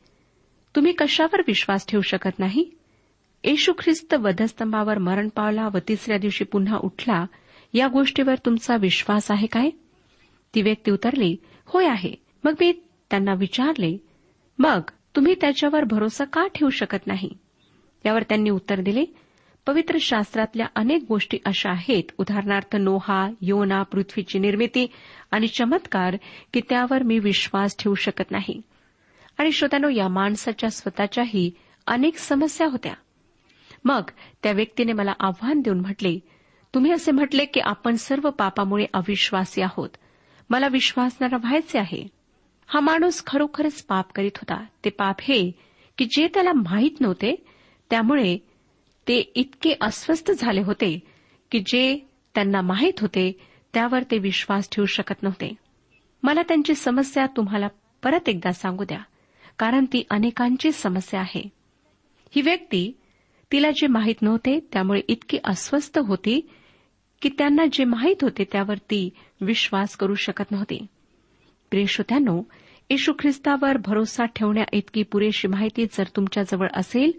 तुम्ही 0.76 0.92
कशावर 0.92 1.42
विश्वास 1.48 1.86
ठेवू 1.88 2.02
शकत 2.02 2.40
नाही? 2.40 2.72
येशू 3.44 3.74
ख्रिस्त 3.80 4.14
वधस्तंभावर 4.14 4.98
मरण 4.98 5.30
पावला 5.30 5.68
व 5.74 5.78
तिसऱ्या 5.88 6.18
दिवशी 6.18 6.44
पुन्हा 6.44 6.78
उठला 6.78 7.26
या 7.74 7.88
गोष्टीवर 7.88 8.36
तुमचा 8.46 8.76
विश्वास 8.78 9.32
आहे 9.32 9.48
काय? 9.48 9.70
ती 10.56 10.62
व्यक्ती 10.62 10.92
उतरली 10.92 11.38
होय 11.66 11.88
आहे. 11.88 12.14
मग 12.44 12.54
मी 12.60 12.72
त्यांना 13.10 13.34
विचारले 13.34 13.98
मग 14.60 14.82
तुम्ही 15.16 15.36
त्याच्यावर 15.42 15.84
भरोसा 15.84 16.24
का 16.24 16.48
ठेवू 16.48 16.70
शकत 16.70 17.08
नाही? 17.08 17.30
यावर 18.06 18.24
त्यांनी 18.24 18.50
उत्तर 18.50 18.82
दिले 18.82 19.06
पवित्र 19.68 19.98
शास्त्रातल्या 20.02 20.66
अनेक 20.76 21.06
गोष्टी 21.10 21.38
अशा 21.46 21.72
आहेत 21.72 22.04
उदाहरणार्थ 22.18 22.76
नोहा 22.76 23.30
योना 23.42 23.84
पृथ्वीची 23.84 24.40
निर्मिती 24.40 24.88
आणि 25.32 25.48
चमत्कार 25.48 26.18
की 26.54 26.62
त्यावर 26.70 27.04
मी 27.04 27.20
विश्वास 27.20 27.76
ठेवू 27.80 27.96
शकत 27.96 28.32
नाही. 28.32 28.62
आणि 29.38 29.52
श्रोत्यानो 29.52 29.90
या 29.90 30.08
माणसाच्या 30.08 30.70
स्वतःच्याही 30.70 31.52
अनेक 31.88 32.18
समस्या 32.18 32.68
होत्या. 32.68 32.94
मग 33.86 34.02
त्या 34.44 34.52
व्यक्तीने 34.52 34.94
मला 34.94 35.14
आव्हान 35.20 35.62
देऊन 35.62 35.80
म्हटले 35.80 36.20
तुम्ही 36.74 36.92
असे 36.92 37.12
म्हटले 37.12 37.46
की 37.46 37.60
आपण 37.60 37.96
सर्व 37.96 38.30
पापामुळे 38.30 38.86
अविश्वासी 38.94 39.62
आहोत. 39.62 39.90
मला 40.50 40.68
विश्वासणारा 40.68 41.38
व्हायचे 41.38 41.80
आहे. 41.80 42.08
हा 42.68 42.80
माणूस 42.80 43.24
खरोखरच 43.28 43.84
पाप 43.84 44.12
करीत 44.12 44.32
होता. 44.36 44.66
ते 44.86 44.90
पाप 44.90 45.16
हे 45.22 45.52
की 45.98 46.06
जे 46.06 46.28
त्याला 46.28 46.54
माहीत 46.54 47.02
नव्हते 47.02 47.46
त्यामुळे 47.90 48.38
ते 49.08 49.32
इतके 49.36 49.74
अस्वस्थ 49.82 50.32
झाले 50.32 50.62
होते 50.62 51.00
की 51.52 51.60
जे 51.60 52.10
त्यांना 52.36 52.62
माहीत 52.62 52.94
होते 53.02 53.32
त्यावर 53.74 54.04
ते 54.04 54.18
विश्वास 54.18 54.70
ठेवू 54.72 54.86
शकत 54.86 55.24
नव्हते. 55.24 55.56
मला 56.24 56.42
त्यांची 56.42 56.76
समस्या 56.76 57.26
तुम्हाला 57.26 57.68
परत 58.04 58.30
एकदा 58.30 58.52
सांगू 58.52 58.84
द्या 58.84 59.00
कारण 59.60 59.86
ती 59.86 60.04
अनेकांची 60.10 60.72
समस्या 60.72 61.20
आहे. 61.20 61.50
ही 62.36 62.42
व्यक्ती 62.42 62.98
तिला 63.52 63.72
जे 63.72 63.88
माहीत 63.88 64.22
नव्हते 64.22 64.60
त्यामुळे 64.74 65.02
इतकी 65.08 65.38
अस्वस्थ 65.44 66.00
होती 66.00 66.50
की 67.26 67.32
त्यांना 67.38 67.66
जे 67.72 67.84
माहीत 67.84 68.16
होते 68.22 68.44
त्यावर 68.44 68.78
ती 68.78 69.10
विश्वास 69.42 69.96
करू 69.98 70.16
शकत 70.16 70.52
नव्हती. 70.52 70.86
प्रियश्रोत्यानो 71.72 72.44
येशू 72.90 73.14
ख्रिस्तावर 73.20 73.78
भरोसा 73.78 74.26
ठेवण्या 74.26 74.64
इतकी 74.74 75.04
पुरेशी 75.04 75.48
माहिती 75.48 75.86
जर 75.86 76.04
तुमच्याजवळ 76.16 76.68
असेल 76.74 77.12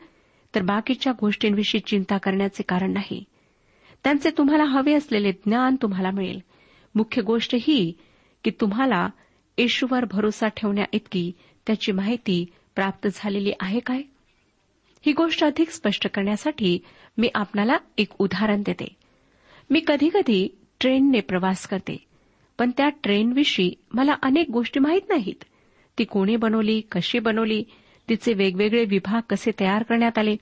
तर 0.55 0.63
बाकीच्या 0.63 1.13
गोष्टींविषयी 1.21 1.81
चिंता 1.81 2.19
करण्याचे 2.19 2.63
कारण 2.63 2.93
नाही. 2.93 3.25
त्यांचे 4.05 4.31
तुम्हाला 4.31 4.65
हवे 4.65 4.95
असलेले 4.95 5.33
ज्ञान 5.33 5.77
तुम्हाला 5.83 6.11
मिळेल. 6.11 6.41
मुख्य 6.95 7.23
गोष्ट 7.23 7.57
ही 7.61 7.93
की 8.45 8.51
तुम्हाला 8.51 9.09
येशूवर 9.59 10.05
भरोसा 10.05 10.49
ठेवण्या 10.49 10.85
इतकी 10.93 11.33
त्याची 11.67 11.93
माहिती 11.93 12.47
प्राप्त 12.75 13.09
झालेली 13.15 13.53
आहे 13.61 13.81
काय? 13.81 14.03
ही 15.07 15.13
गोष्ट 15.13 15.45
अधिक 15.45 15.71
स्पष्ट 15.71 16.07
करण्यासाठी 16.15 16.79
मी 17.19 17.29
आपणाला 17.35 17.77
एक 17.99 18.09
उदाहरण 18.19 18.63
देते. 18.67 19.06
मी 19.71 19.81
कधीकधी 19.87 20.49
ट्रेनने 20.81 21.21
प्रवास 21.21 21.67
करते 21.67 21.97
पण 22.59 22.71
त्या 22.71 22.89
ट्रेनविषयी 22.89 23.73
मला 23.95 24.15
अनेक 24.23 24.51
गोष्टी 24.51 24.81
माहीत 24.81 25.09
नाहीत. 25.09 25.45
ती 25.99 26.05
कोणी 26.05 26.37
बनवली 26.37 26.81
कशी 26.93 27.19
बनवली 27.19 27.63
तिचे 28.09 28.33
वेगवेगळे 28.33 28.85
विभाग 28.85 29.21
कसे 29.31 29.51
तयार 29.61 29.83
करण्यात 29.83 30.19
आले 30.19 30.37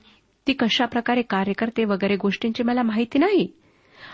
ती 0.46 0.52
कशा 0.52 0.86
प्रकारे 0.86 1.22
कार्य 1.22 1.52
करते 1.52 1.84
वगैरे 1.84 2.16
गोष्टींची 2.16 2.62
मला 2.62 2.82
माहिती 2.82 3.18
नाही. 3.18 3.46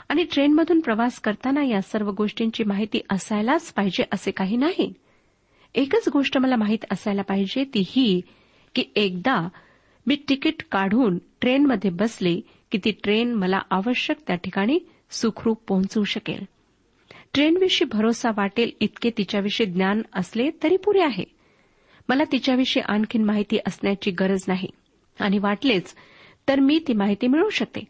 आणि 0.08 0.24
ट्रेनमधून 0.24 0.80
प्रवास 0.80 1.20
करताना 1.20 1.62
या 1.62 1.82
सर्व 1.82 2.10
गोष्टींची 2.10 2.64
माहिती 2.64 3.00
असायलाच 3.10 3.72
पाहिजे 3.72 4.04
असे 4.12 4.30
काही 4.30 4.56
नाही. 4.56 4.92
एकच 5.74 6.08
गोष्ट 6.08 6.38
मला 6.38 6.56
माहीत 6.56 6.84
असायला 6.92 7.22
पाहिजे 7.22 7.64
ती 7.64 7.84
ही 7.86 8.20
की 8.74 8.84
एकदा 8.96 9.48
मी 10.06 10.16
तिकीट 10.28 10.62
काढून 10.72 11.18
ट्रेनमध्ये 11.40 11.90
बसले 11.90 12.40
की 12.72 12.78
ती 12.84 12.90
ट्रेन 12.90 13.34
मला 13.34 13.58
आवश्यक 13.70 14.16
त्या 14.26 14.36
ठिकाणी 14.36 14.78
सुखरूप 15.10 15.62
पोहोचू 15.66 16.04
शकेल. 16.04 16.44
ट्रेनविषयी 17.34 17.88
भरोसा 17.92 18.30
वाटेल 18.36 18.70
इतके 18.80 19.10
तिच्याविषयी 19.10 19.66
ज्ञान 19.66 20.02
असले 20.14 20.50
तरी 20.62 20.76
पुरे 20.76 21.02
आहे. 21.02 21.24
मला 22.08 22.22
तिच्याविषयी 22.32 22.82
आणखीन 22.88 23.24
माहिती 23.24 23.58
असण्याची 23.66 24.10
गरज 24.10 24.44
नाही. 24.48 24.68
आणि 25.20 25.38
वाटलेच 25.38 25.94
तर 26.48 26.60
मी 26.60 26.80
ती 26.88 26.92
माहिती 26.92 27.26
मिळवू 27.26 27.50
शकते. 27.50 27.80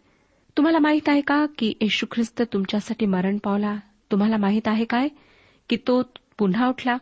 तुम्हाला 0.56 0.78
माहीत 0.78 1.08
आहे 1.08 1.20
का 1.20 1.46
की 1.58 1.72
येशू 1.80 2.06
ख्रिस्त 2.10 2.42
तुमच्यासाठी 2.52 3.06
मरण 3.06 3.38
पावला? 3.38 3.76
तुम्हाला 4.10 4.36
माहीत 4.36 4.68
आहे 4.68 4.84
काय? 4.84 5.08
की 5.68 5.76
तो 5.76 6.02
पुन्हा 6.38 6.68
उठला? 6.68 6.96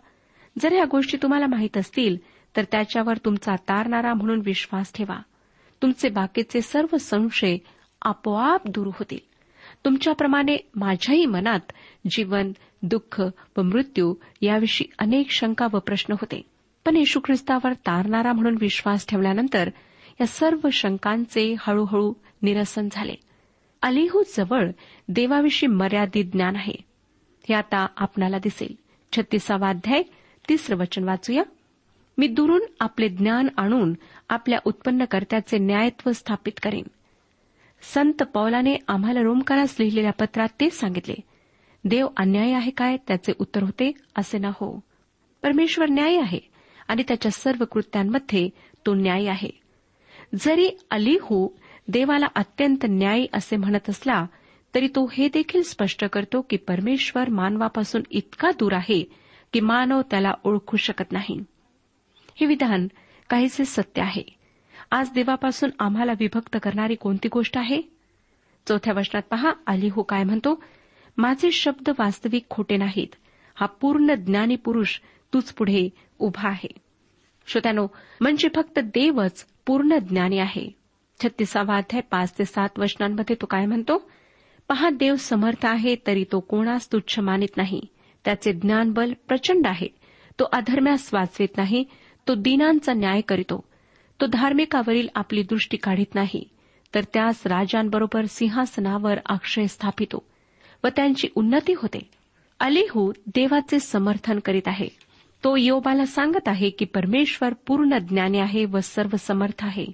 जर 0.59 0.73
या 0.73 0.85
गोष्टी 0.85 1.19
तुम्हाला 1.23 1.47
माहीत 1.47 1.77
असतील 1.77 2.17
तर 2.57 2.65
त्याच्यावर 2.65 3.17
तुमचा 3.17 3.57
तारणारा 3.57 4.15
म्हणून 4.15 4.43
विश्वास 4.45 4.93
ठेवा. 4.95 5.23
तुमचे 5.83 6.09
बाकीचे 6.09 6.61
सर्व 6.61 6.97
संशय 6.97 7.57
आपोआप 8.03 8.67
दूर 8.69 8.87
होतील. 8.87 9.28
तुमच्याप्रमाणे 9.85 10.57
माझ्याही 10.77 11.27
मनात 11.27 11.73
जीवन 12.11 12.53
दुःख 12.83 13.23
व 13.57 13.63
मृत्यू 13.63 14.15
याविषयी 14.43 14.93
अनेक 14.99 15.31
शंका 15.31 15.67
व 15.73 15.79
प्रश्न 15.79 16.13
होते. 16.13 16.43
पण 16.87 16.97
येशू 16.97 17.21
ख्रिस्तावर 17.25 17.73
तारणारा 17.73 18.33
म्हणून 18.33 18.57
विश्वास 18.61 19.07
ठेवल्यानंतर 19.07 19.71
या 20.21 20.27
सर्व 20.27 20.69
शंकांचे 20.73 21.55
हळूहळू 21.61 22.13
निरसन 22.43 22.89
झाले. 22.93 23.15
अलिहू 23.83 24.23
जवळ 24.37 24.71
देवाविषयी 25.09 25.67
मर्यादित 25.67 26.25
ज्ञान 26.25 26.57
आहे. 26.57 26.75
हे 27.49 27.55
आता 27.55 27.87
आपणाला 27.97 28.39
दिसेल. 28.39 28.75
छत्तीसावा 29.17 29.69
अध्याय 29.69 30.03
तिसरं 30.49 30.77
वचन 30.77 31.05
वाचूया. 31.05 31.43
मी 32.19 32.27
दुरून 32.27 32.61
आपले 32.81 33.09
ज्ञान 33.09 33.49
आणून 33.57 33.95
आपल्या 34.29 34.59
उत्पन्नकर्त्याचे 34.65 35.59
न्यायत्व 35.59 36.13
स्थापित 36.13 36.53
करेन. 36.63 36.85
संत 37.83 38.23
पौलाने 38.23 38.77
आम्हाला 38.89 39.23
रोमकारास 39.23 39.77
लिहिलेल्या 39.81 40.13
पत्रात 40.13 40.49
तेच 40.61 40.81
सांगितले. 40.81 41.15
देव 41.85 42.09
अन्याय 42.17 42.53
आहे 42.53 42.71
काय? 42.71 42.97
त्याचे 42.97 43.33
उत्तर 43.39 43.63
होते 43.63 43.93
असे 44.17 44.39
ना 44.39 44.49
हो. 44.49 44.81
परमेश्वर 45.43 45.89
न्याय 45.89 46.17
आहे 46.21 46.41
आणि 46.89 47.03
त्याच्या 47.09 47.31
सर्व 47.31 47.65
कृत्यांमध्ये 47.65 48.49
तो 48.87 48.95
न्याय 48.95 49.27
आहे. 49.27 49.51
जरी 50.41 50.71
अलीहू 50.91 51.49
देवाला 51.89 52.27
अत्यंत 52.35 52.77
न्यायी 52.85 53.27
असे 53.33 53.57
म्हणत 53.57 53.91
असला 53.91 54.27
तरी 54.75 54.89
तो 54.89 55.11
हे 55.13 55.29
देखील 55.29 55.63
स्पष्ट 55.63 56.05
करतो 56.05 56.47
की 56.51 56.57
परमेश्वर 56.57 57.29
मानवापासून 57.29 58.03
इतका 58.11 58.51
दूर 58.51 58.73
आहे 58.73 59.05
की 59.53 59.61
मानव 59.61 60.01
त्याला 60.01 60.33
ओळखू 60.45 60.77
शकत 60.77 61.13
नाही. 61.13 61.41
हे 62.41 62.47
विधान 62.47 62.89
काहीसे 63.31 63.65
सत्य 63.65 64.03
आहे. 64.03 64.38
आज 64.91 65.11
देवापासून 65.11 65.71
आम्हाला 65.79 66.13
विभक्त 66.13 66.57
करणारी 66.63 66.95
कोणती 66.95 67.29
गोष्ट 67.33 67.59
आहे? 67.59 67.83
चौथ्या 68.69 68.95
वचनात 68.97 69.23
पहा 69.23 69.53
अलिहू 69.67 70.03
काय 70.03 70.25
म्हणतो? 70.25 70.63
माझे 71.17 71.51
शब्द 71.51 71.91
वास्तविक 71.99 72.47
खोटे 72.51 72.77
नाहीत. 72.77 73.15
हा 73.55 73.67
पूर्ण 73.67 74.15
ज्ञानी 74.15 74.57
पुरुष 74.57 75.01
तूच 75.35 75.53
पुढे 75.53 75.89
उभा 76.19 76.49
आहे. 76.49 76.69
श्रोत्यानो 77.47 77.87
म्हणजे 78.21 78.49
फक्त 78.55 78.79
देवच 78.79 79.47
पूर्ण 79.67 79.99
ज्ञानी 79.99 80.39
आहे. 80.39 80.71
छत्तीसावा 81.23 81.77
अध्याय 81.77 82.01
पाच 82.01 82.39
ते 82.39 82.45
सात 82.45 82.69
वचनांमध्ये 82.79 83.37
तो 83.41 83.47
काय 83.47 83.67
म्हणतो? 83.67 84.11
पहा 84.69 84.91
देव 84.91 85.17
समर्थ 85.17 85.67
आहे 85.67 85.97
तरी 86.07 86.25
तो 86.33 86.41
कोणास 86.41 86.93
तुच्छ 86.93 87.19
मानित 87.19 87.57
नाही. 87.57 87.83
त्याचे 88.25 88.53
ज्ञानबल 88.53 89.13
प्रचंड 89.29 89.67
आहे. 89.67 89.89
तो 90.39 90.45
अधर्म्यास 90.53 91.15
वाचवित 91.15 91.49
नाही. 91.57 91.85
तो 92.29 92.35
दिनांचा 92.35 92.93
न्याय 92.93 93.21
करीतो. 93.21 93.68
तो 94.21 94.27
धार्मिकावरील 94.27 95.09
आपली 95.15 95.43
दृष्टी 95.43 95.77
काढीत 95.77 96.15
नाही 96.15 96.45
तर 96.95 97.05
त्यास 97.15 97.47
राजांबरोबर 97.47 98.25
सिंहासनावर 98.25 99.19
अक्षय 99.27 99.67
स्थापितो 99.67 100.27
व 100.85 100.89
त्यांची 100.97 101.29
उन्नती 101.35 101.73
होते. 101.73 102.11
अलिहू 102.61 103.13
देवाचे 103.27 103.79
समर्थन 103.79 104.39
करीत 104.39 104.63
आहे. 104.67 104.89
तो 105.45 105.57
योबाला 105.57 106.05
सांगत 106.05 106.49
आहे 106.49 106.71
की 106.71 106.85
परमेश्वर 106.85 107.53
पूर्ण 107.67 107.99
ज्ञानी 107.99 108.39
आहे 108.39 108.65
व 108.65 108.79
सर्व 108.81 109.17
समर्थ 109.19 109.65
आहे. 109.65 109.87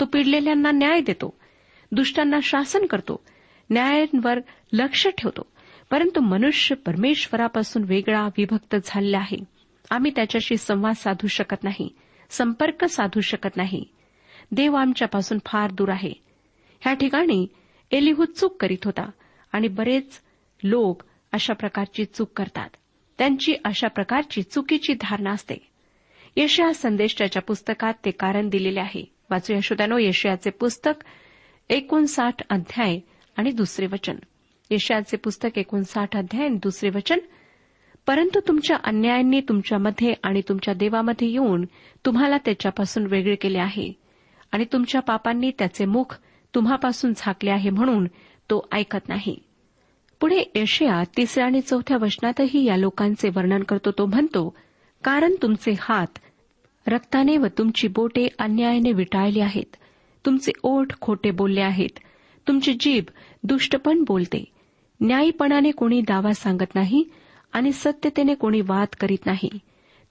तो 0.00 0.04
पिडलेल्यांना 0.04 0.70
न्याय 0.70 1.00
देतो 1.00 1.34
दुष्टांना 1.92 2.38
शासन 2.42 2.86
करतो 2.86 3.24
न्यायांवर 3.70 4.38
लक्ष 4.72 5.06
ठेवतो 5.18 5.46
परंतु 5.90 6.20
मनुष्य 6.20 6.74
परमेश्वरापासून 6.74 7.82
वेगळा 7.86 8.26
विभक्त 8.26 8.76
झालेला 8.84 9.18
आहे. 9.18 9.44
आम्ही 9.90 10.10
त्याच्याशी 10.16 10.56
संवाद 10.56 10.94
साधू 10.94 11.26
शकत 11.26 11.64
नाही. 11.64 11.88
संपर्क 12.30 12.84
साधू 12.84 13.20
शकत 13.20 13.56
नाही. 13.56 13.84
देव 14.52 14.74
आमच्यापासून 14.74 15.38
फार 15.46 15.70
दूर 15.70 15.88
आहे. 15.88 16.12
ह्या 16.80 16.94
ठिकाणी 16.94 17.46
एलिहू 17.90 18.24
चूक 18.24 18.62
करीत 18.62 18.84
होता 18.84 19.10
आणि 19.52 19.68
बरेच 19.68 20.20
लोक 20.62 21.02
अशा 21.32 21.52
प्रकारची 21.52 22.04
चूक 22.04 22.32
करतात. 22.36 22.68
त्यांची 23.18 23.54
अशा 23.64 23.88
प्रकारची 23.88 24.42
चुकीची 24.42 24.94
धारणा 25.00 25.30
असते. 25.30 25.54
यशया 26.36 26.74
संदेशाच्या 26.74 27.42
पुस्तकात 27.42 27.94
ते 28.04 28.10
कारण 28.10 28.48
दिलेले 28.48 28.80
आहे. 28.80 29.04
वाचू 29.30 29.54
यशोदानो 29.54 29.98
यशयाचे 29.98 30.50
पुस्तक 30.50 31.04
एकोणसाठ 31.70 32.34
अध्याय 32.50 32.98
आणि 33.36 33.50
दुसरे 33.50 33.86
वचन. 33.86 34.16
यशयाचे 34.70 35.16
पुस्तक 35.16 35.58
एकोणसाठ 35.58 36.16
अध्याय 36.16 36.46
आणि 36.46 36.56
दुसरे 36.56 36.90
वचन 36.90 37.18
परंतु 38.06 38.40
तुमच्या 38.48 38.76
अन्यायांनी 38.84 39.40
तुमच्यामध्ये 39.40 40.14
आणि 40.22 40.42
तुमच्या 40.48 40.74
देवामध्ये 40.74 41.28
येऊन 41.28 41.64
तुम्हाला 42.06 42.36
त्याच्यापासून 42.36 43.06
वेगळे 43.06 43.34
केले 43.34 43.58
आहे. 43.58 43.92
आणि 44.52 44.64
तुमच्या 44.72 45.00
पापांनी 45.00 45.50
त्याचे 45.58 45.84
मुख 45.84 46.18
तुम्हापासून 46.54 47.12
झाकले 47.16 47.50
आहे 47.50 47.70
म्हणून 47.70 48.06
तो 48.50 48.68
ऐकत 48.72 49.08
नाही. 49.08 49.38
पुढे 50.20 50.36
एशिया 50.36 51.02
तिसऱ्या 51.16 51.46
आणि 51.46 51.60
चौथ्या 51.60 51.96
वचनातही 52.00 52.64
या 52.64 52.76
लोकांचे 52.76 53.28
वर्णन 53.28 53.62
करतो 53.62 53.90
तो 53.90 54.06
म्हणतो 54.06 54.56
कारण 55.04 55.34
तुमचे 55.42 55.74
हात 55.80 56.18
रक्ताने 56.86 57.36
व 57.36 57.46
तुमची 57.58 57.88
बोटे 57.88 58.28
अन्यायाने 58.38 58.92
विटाळली 58.92 59.40
आहेत. 59.40 59.76
तुमचे 60.26 60.52
ओठ 60.62 60.88
खोटे 61.00 61.30
बोलले 61.30 61.60
आहेत. 61.60 61.98
तुमची 62.48 62.76
जीभ 62.80 63.04
दुष्टपण 63.42 64.04
बोलते. 64.06 64.44
न्यायीपणाने 65.00 65.70
कोणी 65.70 66.00
दावा 66.00 66.32
सांगत 66.32 66.74
नाही. 66.74 67.04
आणि 67.56 67.72
सत्यतेने 67.72 68.34
कोणी 68.34 68.60
वाद 68.60 68.88
करीत 69.00 69.26
नाही. 69.26 69.50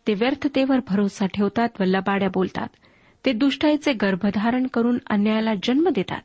ते 0.07 0.13
व्यर्थतेवर 0.13 0.79
भरोसा 0.87 1.25
ठेवतात 1.25 1.69
व 1.79 1.83
लबाड्या 1.83 2.29
बोलतात. 2.29 2.67
ते 3.25 3.33
दुष्टाईचे 3.33 3.93
गर्भधारण 3.93 4.67
करून 4.67 4.97
अन्यायाला 5.09 5.53
जन्म 5.63 5.89
देतात. 5.89 6.21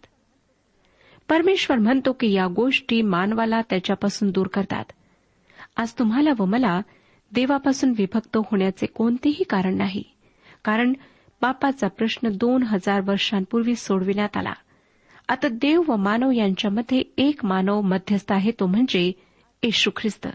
परमेश्वर 1.28 1.78
म्हणतो 1.78 2.12
की 2.12 2.33
या 2.33 2.46
गोष्टी 2.46 3.02
मानवाला 3.02 3.61
त्याच्यापासून 3.61 4.30
दूर 4.30 4.46
करतात. 4.46 4.85
आज 5.76 5.92
तुम्हाला 5.92 6.30
व 6.38 6.44
मला 6.44 6.80
देवापासून 7.33 7.92
विभक्त 7.98 8.37
होण्याचे 8.37 8.87
कोणतेही 8.87 9.44
कारण 9.44 9.76
नाही. 9.76 10.02
कारण 10.64 10.92
पापाचा 11.40 11.88
प्रश्न 11.88 12.28
दोन 12.28 12.62
हजार 12.62 13.00
वर्षांपूर्वी 13.00 13.74
सोडविण्यात 13.74 14.37
आला. 14.37 14.52
आता 15.28 15.48
देव 15.48 15.83
व 15.88 15.96
मानव 15.96 16.30
यांच्यामध्ये 16.30 17.02
एक 17.18 17.44
मानव 17.44 17.80
मध्यस्थ 17.80 18.33
आहे 18.33 18.50
तो 18.50 18.66
म्हणजे 18.66 19.12
येशू 19.62 19.90
ख्रिस्त. 19.96 20.28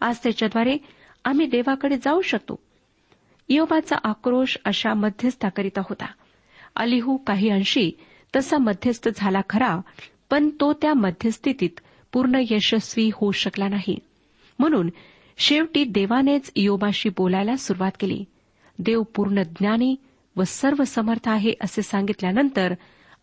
आज 0.00 0.18
त्याच्याद्वारे 0.18 0.76
आम्ही 1.24 1.46
देवाकडे 1.46 1.96
जाऊ 1.96 2.20
शकतो. 2.20 2.58
इयोबाचा 3.48 3.96
आक्रोश 4.04 4.58
अशा 4.64 4.94
मध्यस्थाकरिता 4.94 5.80
होता. 5.80 6.06
अलिहू 6.76 7.16
काही 7.16 7.50
अंशी 7.50 7.90
तसा 8.36 8.58
मध्यस्थ 8.58 9.08
झाला 9.16 9.40
खरा 9.50 9.80
पण 10.30 10.48
तो 10.48 10.72
त्या 10.72 10.94
मध्यस्थितीत 10.94 11.80
पूर्ण 12.12 12.42
यशस्वी 12.50 13.10
होऊ 13.14 13.30
शकला 13.30 13.68
नाही. 13.68 13.98
म्हणून 14.58 14.90
शेवटी 15.38 15.84
देवानेच 15.84 16.52
इयोबाशी 16.54 17.08
बोलायला 17.08 17.56
सुरुवात 17.56 17.92
केली. 18.00 18.24
देव 18.78 19.02
पूर्ण 19.02 19.42
ज्ञानी 19.42 19.96
व 20.36 20.42
सर्व 20.42 20.84
समर्थ 20.84 21.28
आहे 21.28 21.52
असे 21.60 21.82
सांगितल्यानंतर 21.82 22.74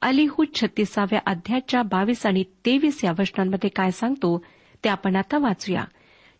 अलिहू 0.01 0.45
छत्तीसाव्या 0.55 1.19
अध्यायाच्या 1.25 1.81
बावीस 1.81 2.25
आणि 2.25 2.43
तेवीस 2.43 3.03
या 3.03 3.11
वचनांमध्ये 3.19 3.69
काय 3.69 3.91
सांगतो 3.91 4.45
ते 4.83 4.89
आपण 4.89 5.15
आता 5.15 5.37
वाचूया. 5.37 5.83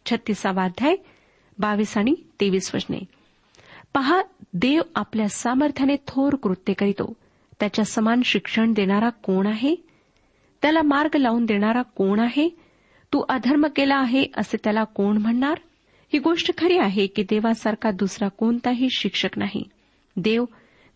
छत्तीसावा 0.06 0.64
अध्याय 0.64 0.96
बावीस 1.60 1.98
आणि 1.98 2.16
तेवीस 2.42 2.76
वचने 2.76 3.00
पहा 3.94 4.22
देव 4.54 4.82
आपल्या 4.96 5.30
सामर्थ्याने 5.30 5.96
थोर 6.08 6.36
कृत्य 6.36 6.74
करीतो. 6.74 7.14
त्याच्या 7.60 7.86
समान 7.86 8.22
शिक्षण 8.22 8.74
देणारा 8.74 9.10
कोण 9.10 9.48
आहे? 9.48 9.76
त्याला 10.62 10.82
मार्ग 10.82 11.16
लावून 11.16 11.46
देणारा 11.46 11.82
कोण 11.82 12.20
आहे? 12.20 12.50
तू 13.14 13.24
अधर्म 13.30 13.68
केला 13.76 13.96
आहे 13.96 14.26
असे 14.38 14.58
त्याला 14.64 14.84
कोण 14.84 15.18
म्हणणार? 15.18 15.58
ही 16.14 16.20
गोष्ट 16.20 16.58
खरी 16.58 16.78
आहे 16.78 17.08
की 17.08 17.24
देवासारखा 17.24 17.92
दुसरा 17.92 18.28
कोणताही 18.28 18.88
शिक्षक 18.92 19.38
नाही. 19.38 19.64
देव 20.16 20.46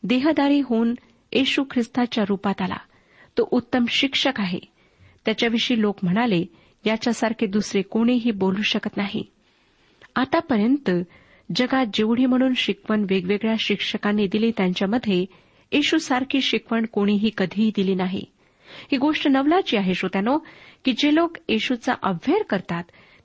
देहदारी 0.04 0.62
होऊन 0.62 0.96
येशू 1.32 1.64
ख्रिस्ताच्या 1.72 2.24
रूपात 2.30 2.62
आला. 2.62 2.78
तो 3.38 3.48
उत्तम 3.52 3.86
शिक्षक 3.90 4.40
आहे. 4.40 4.60
त्याच्याविषयी 5.26 5.82
लोक 5.82 5.96
म्हणाले 6.04 6.46
याच्यासारखे 6.86 7.46
दुसरे 7.46 7.82
कोणीही 7.82 8.32
बोलू 8.32 8.62
शकत 8.62 8.98
नाही. 8.98 9.24
आतापर्यंत 10.16 10.90
जगात 11.56 11.86
जेवढी 11.94 12.26
म्हणून 12.26 12.54
शिकवण 12.54 13.06
वेगवेगळ्या 13.10 13.56
शिक्षकांनी 13.60 14.28
दिली 14.28 14.52
त्यांच्यामध्ये 14.58 15.26
येशूसारखी 15.72 16.42
शिकवण 16.42 16.86
कोणीही 16.86 17.30
कधीही 17.38 17.72
दिली 17.76 17.96
नाही. 17.96 18.26
ही 18.92 18.98
गोष्ट 18.98 19.28
नवलाची 19.28 19.78
आहे 19.78 19.96
श्रोत्यानो 19.96 20.38
की 20.86 20.94
जे 20.98 21.16
लोक 21.16 21.38
येशूचा 21.50 21.94
अव्यर 22.04 22.44
करतात 22.44 22.84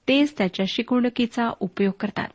तेच 0.08 0.38
त्याच्या 0.38 0.66
शिकवणुकीचा 0.68 1.50
उपयोग 1.60 1.92
करतात. 2.00 2.28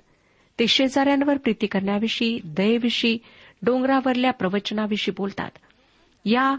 ते 0.59 0.67
शेजाऱ्यांवर 0.67 1.38
प्रीती 1.38 1.67
करण्याविषयी 1.67 2.39
दयेविषयी 2.43 3.17
डोंगरावरल्या 3.61 4.31
प्रवचनाविषयी 4.31 5.13
बोलतात. 5.17 5.51
या 6.25 6.55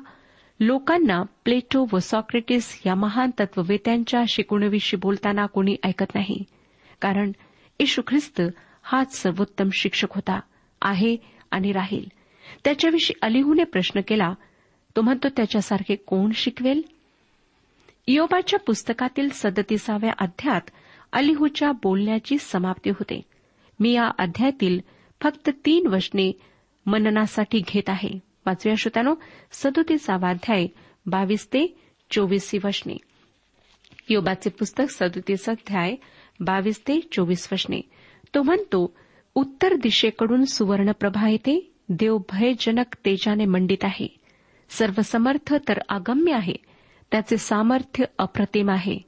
लोकांना 0.61 1.23
प्लेटो 1.45 1.87
व 1.93 1.99
सॉक्रेटिस 1.99 2.83
या 2.87 2.95
महान 2.95 3.31
तत्ववेत्यांच्या 3.41 4.23
शिकवणीविषयी 4.29 5.01
बोलताना 5.01 5.47
कोणी 5.47 5.77
ऐकत 5.85 6.15
नाही. 6.15 6.43
कारण 7.01 7.33
येशू 7.81 8.03
ख्रिस्त 8.07 8.43
हाच 8.83 9.17
सर्वोत्तम 9.17 9.69
शिक्षक 9.73 10.15
होता 10.15 10.41
आहे 10.83 11.17
आणि 11.51 11.73
राहील. 11.73 12.05
त्याच्याविषयी 12.65 13.19
अलिहूने 13.23 13.65
प्रश्न 13.65 14.01
केला 14.09 14.35
तो 14.97 15.01
म्हणतो 15.01 15.29
त्याच्यासारखे 15.29 15.95
कोण 15.95 16.31
शिकवेल? 16.35 16.83
इयोबाच्या 18.07 18.59
पुस्तकातील 18.59 19.29
सदतीसाव्या 19.33 20.13
अध्यात 20.19 20.61
अलिहूच्या 21.13 21.73
बोलण्याची 21.73 22.39
समाप्ती 22.39 22.91
होते. 22.91 23.23
मी 23.81 23.93
या 23.93 24.11
अध्यायातील 24.19 24.81
फक्त 25.23 25.51
तीन 25.67 25.87
वचने 25.87 26.33
मननासाठी 26.87 27.59
घेत 27.59 27.89
आहे. 27.89 28.19
वाचूया 28.47 28.75
श्रोत्यानो 28.79 29.15
सदोतीसावा 29.53 30.31
अध्याय 30.31 30.67
बावीस 31.07 31.47
ते 31.47 31.79
चोवीस 32.11 32.51
वचने 32.65 32.97
योबाचे 34.09 34.51
पुस्तक 34.51 34.91
सदोतीस 34.91 35.49
अध्याय 35.49 35.95
बावीस 36.41 36.81
ते 36.81 37.01
चोवीस 37.13 37.49
वचने 37.53 37.81
तो 38.35 38.43
म्हणतो 38.43 38.97
उत्तर 39.35 39.75
दिशेकडून 39.75 40.45
सुवर्णप्रभा 40.45 41.29
येते 41.29 41.73
देव 41.89 42.19
भयजनक 42.19 42.95
तेजाने 42.95 43.45
मंडित 43.45 43.85
आहे. 43.85 44.17
सर्वसमर्थ 44.71 45.55
तर 45.69 45.79
अगम्य 45.89 46.33
आहे 46.33 46.55
त्याचे 47.11 47.37
सामर्थ्य 47.37 48.05
अप्रतिम 48.19 48.71
आहे. 48.71 48.99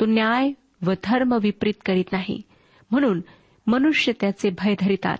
तो 0.00 0.06
न्याय 0.06 0.50
व 0.86 0.92
धर्म 1.04 1.38
विपरीत 1.42 1.74
करीत 1.86 2.04
नाही. 2.12 2.42
म्हणून 2.90 3.20
मनुष्य 3.66 4.12
त्याचे 4.20 4.50
भय 4.50 4.74
धरितात 4.80 5.16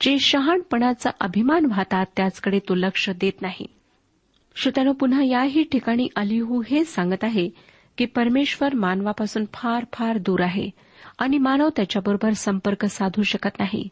जे 0.00 0.18
शहाणपणाचा 0.18 1.10
अभिमान 1.20 1.64
वाहतात 1.64 2.06
त्याचकडे 2.16 2.58
तो 2.58 2.74
लक्ष 2.74 3.10
देत 3.10 3.42
नाही. 3.42 3.66
श्रोत्यानो 4.56 4.92
पुन्हा 4.92 5.22
याही 5.24 5.62
ठिकाणी 5.62 6.08
अलिहू 6.16 6.62
हे 6.70 6.84
सांगत 6.84 7.24
आहे 7.24 7.50
की 7.98 8.04
परमेश्वर 8.04 8.74
मानवापासून 8.74 9.44
फार 9.52 9.84
फार 9.92 10.18
दूर 10.18 10.40
आहे 10.40 10.70
आणि 11.18 11.38
मानव 11.38 11.68
त्याच्याबरोबर 11.76 12.32
संपर्क 12.32 12.84
साधू 12.84 13.22
शकत 13.22 13.58
नाही. 13.58 13.88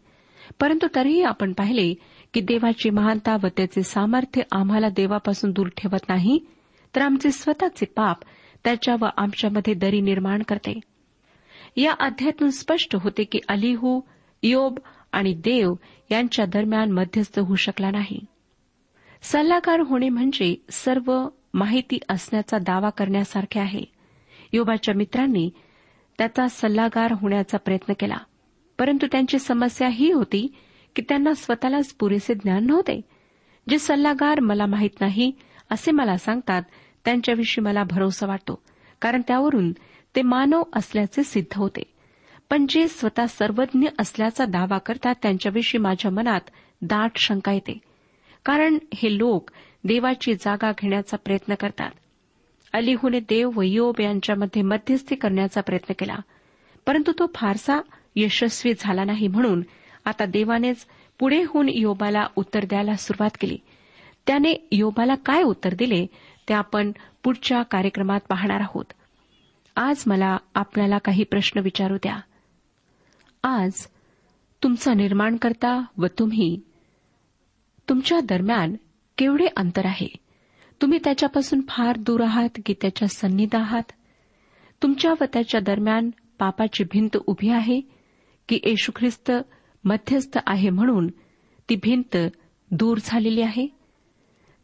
परंतु 0.60 0.86
तरीही 0.94 1.22
आपण 1.22 1.52
पाहिले 1.52 1.94
की 2.34 2.40
देवाची 2.40 2.90
महानता 2.90 3.36
व 3.42 3.46
त्याचे 3.56 3.82
सामर्थ्य 3.82 4.42
आम्हाला 4.52 4.88
देवापासून 4.88 5.50
दूर 5.50 5.68
ठेवत 5.68 6.08
नाही 6.08 6.38
तर 6.96 7.02
आमचे 7.02 7.30
स्वतःचे 7.30 7.86
पाप 7.86 8.16
त्याच्या 8.64 8.96
व 9.00 9.06
आमच्यामध्ये 9.16 9.74
दरी 9.74 10.00
निर्माण 10.00 10.42
करते. 10.42 10.80
या 11.76 11.92
अध्यायातून 12.00 12.50
स्पष्ट 12.50 12.96
होते 12.96 13.24
की 13.24 13.38
अलिहू 13.48 14.00
योब 14.42 14.78
आणि 15.12 15.34
देव 15.34 15.74
यांच्या 16.10 16.46
दरम्यान 16.46 16.90
मध्यस्थ 16.90 17.38
होऊ 17.38 17.56
शकला 17.56 17.90
नाही. 17.90 18.20
सल्लागार 19.22 19.80
होणे 19.80 20.08
म्हणजे 20.08 20.54
सर्व 20.70 21.28
माहिती 21.54 21.98
असण्याचा 22.08 22.58
दावा 22.58 22.90
करण्यासारखे 22.90 23.60
आहे. 23.60 23.84
योबाच्या 24.52 24.94
मित्रांनी 24.94 25.50
त्याचा 26.18 26.48
सल्लागार 26.48 27.12
होण्याचा 27.12 27.58
प्रयत्न 27.58 27.92
केला. 28.00 28.16
परंतु 28.78 29.06
त्यांची 29.12 29.38
समस्या 29.38 29.88
ही 29.88 30.12
होती 30.12 30.54
की 30.96 31.02
त्यांना 31.02 31.34
स्वतःलाच 31.34 31.92
पुरेसे 31.92 32.34
ज्ञान 32.34 32.66
नव्हते. 32.66 33.00
जे 33.68 33.78
सल्लागार 33.78 34.40
मला 34.40 34.66
माहीत 34.66 35.00
नाही 35.00 35.32
असे 35.70 35.90
मला 35.90 36.16
सांगतात 36.16 36.62
त्यांच्याविषयी 37.04 37.64
मला 37.64 37.84
भरोसा 37.84 38.26
वाटतो 38.26 38.62
कारण 39.02 39.22
त्यावरून 39.28 39.72
ते 40.16 40.22
मानव 40.22 40.62
असल्याचे 40.72 41.22
सिद्ध 41.22 41.58
होते. 41.58 41.82
पण 42.50 42.66
जे 42.68 42.88
स्वतः 42.88 43.26
सर्वज्ञ 43.26 43.88
असल्याचा 43.98 44.44
दावा 44.44 44.78
करतात 44.78 45.14
त्यांच्याविषयी 45.22 45.80
माझ्या 45.80 46.10
मनात 46.10 46.40
दाट 46.82 47.10
शंका 47.16 47.52
येते. 47.52 47.78
कारण 48.44 48.78
हे 48.94 49.18
लोक 49.18 49.50
देवाची 49.84 50.34
जागा 50.34 50.70
घेण्याचा 50.70 51.16
प्रयत्न 51.16 51.54
करतात. 51.54 51.90
अलिहूने 52.72 53.20
देव 53.20 53.50
व 53.54 53.62
योब 53.62 54.00
यांच्यामध्ये 54.00 54.62
मध्यस्थी 54.62 55.14
करण्याचा 55.16 55.60
प्रयत्न 55.60 55.92
केला. 55.98 56.16
परंतु 56.86 57.12
तो 57.12 57.30
फारसा 57.34 57.80
यशस्वी 58.16 58.72
झाला 58.78 59.04
नाही 59.04 59.28
म्हणून 59.28 59.62
आता 60.04 60.24
देवानेच 60.24 60.86
पुढे 61.18 61.42
होऊन 61.42 61.68
योबाला 61.68 62.26
उत्तर 62.36 62.64
द्यायला 62.64 62.94
सुरुवात 62.94 63.30
केली. 63.40 63.58
त्याने 64.26 64.68
योबाला 64.72 65.14
काय 65.14 65.42
उत्तर 65.42 65.74
दिले 65.74 66.06
ते 66.48 66.54
आपण 66.54 66.92
पुढच्या 67.22 67.62
कार्यक्रमात 67.62 68.20
पाहणार 68.28 68.60
आहोत. 68.60 68.84
आज 69.76 70.04
मला 70.06 70.36
आपल्याला 70.54 70.98
काही 70.98 71.24
प्रश्न 71.24 71.60
विचारू 71.60 71.96
द्या. 71.96 72.20
आज 73.50 73.86
तुमचा 74.62 74.94
निर्माण 74.94 75.36
करता 75.36 75.84
व 75.98 76.06
तुम्ही 76.06 76.60
तुमच्या 77.88 78.20
दरम्यान 78.20 78.74
केवढे 79.18 79.46
अंतर 79.56 79.86
आहे? 79.86 80.08
तुम्ही 80.82 80.98
त्याच्यापासून 81.04 81.60
फार 81.68 81.96
दूर 81.96 82.20
आहात 82.20 82.60
की 82.66 82.74
त्याच्या 82.80 83.08
सन्निध 83.08 83.56
आहात? 83.56 83.82
तुमच्या 84.82 85.12
व 85.20 85.24
त्याच्या 85.32 85.60
दरम्यान 85.60 86.10
पापाची 86.38 86.84
भिंत 86.84 87.16
उभी 87.26 87.48
आहे 87.50 87.80
की 88.48 88.60
येशू 88.64 88.92
ख्रिस्त 88.96 89.32
मध्यस्थ 89.84 90.38
आहे 90.46 90.70
म्हणून 90.70 91.08
ती 91.68 91.76
भिंत 91.76 92.16
दूर 92.70 92.98
झालेली 93.04 93.42
आहे? 93.42 93.66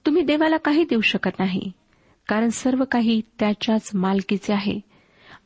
तुम्ही 0.07 0.23
देवाला 0.23 0.57
काही 0.57 0.85
देऊ 0.85 1.01
शकत 1.01 1.38
नाही 1.38 1.70
कारण 2.29 2.49
सर्व 2.49 2.85
काही 2.85 3.20
त्याच्याच 3.38 3.90
मालकीचे 3.94 4.53
आहे. 4.53 4.81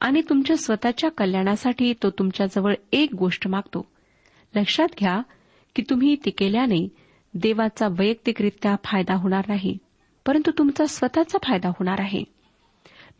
आणि 0.00 0.22
तुमच्या 0.28 0.56
स्वतःच्या 0.56 1.10
कल्याणासाठी 1.10 1.94
तो 2.02 2.10
तुमच्याजवळ 2.10 2.74
एक 2.92 3.14
गोष्ट 3.14 3.48
मागतो. 3.48 3.86
लक्षात 4.56 4.88
घ्या 5.00 5.22
की 5.76 5.82
तुम्ही 5.90 6.16
ती 6.24 6.30
केल्याने 6.30 6.88
देवाचा 7.34 7.88
वैयक्तिकरित्या 7.88 8.76
फायदा 8.84 9.14
होणार 9.14 9.44
नाही 9.48 9.78
परंतु 10.26 10.50
तुमचा 10.58 10.86
स्वतःचा 10.86 11.38
फायदा 11.42 11.68
होणार 11.68 12.00
आहे. 12.00 12.24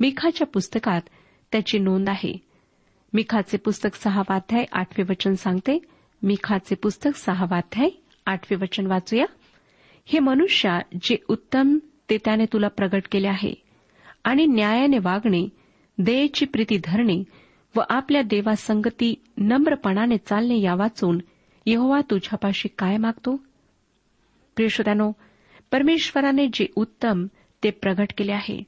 मिखाच्या 0.01 0.47
पुस्तकात 0.47 1.01
त्याची 1.53 1.79
नोंद 1.79 2.09
आहे. 2.09 2.39
मिखाचे 3.13 3.57
पुस्तक 3.57 3.95
सहावाध्याय 3.95 4.65
आठवे 4.73 5.03
वचन 5.03 5.35
सांगते. 5.35 5.79
मिखाचे 6.23 6.75
पुस्तक 6.75 7.17
सहावाध्याय 7.17 7.89
आठवे 8.27 8.57
वचन 8.57 8.87
वाचूया. 8.87 9.25
हे 10.07 10.19
मनुष्या 10.19 10.79
जे 11.03 11.17
उत्तम 11.29 11.79
ते 12.11 12.19
त्याने 12.25 12.45
तुला 12.45 12.69
प्रगट 12.69 13.03
केले 13.13 13.29
आहे 13.29 13.55
आणि 14.25 14.47
न्यायाने 14.47 14.99
वागणे 14.99 15.49
देयची 15.99 16.47
प्रीती 16.47 16.79
धरणे 16.85 17.25
व 17.77 17.81
आपल्या 17.89 18.23
देवासंगती 18.23 19.15
नम्रपणाने 19.37 20.17
चालणे 20.17 20.61
या 20.61 20.75
वाचून 20.75 21.19
यहोवा 21.67 22.01
तुझ्यापाशी 22.01 22.69
काय 22.79 22.97
मागतो? 22.97 23.37
प्रियश्रोत्यानो 24.57 25.13
परमेश्वराने 25.71 26.47
जे 26.47 26.67
उत्तम 26.77 27.27
ते 27.65 27.71
प्रगट 27.71 28.07
केले 28.19 28.33
आहे. 28.33 28.63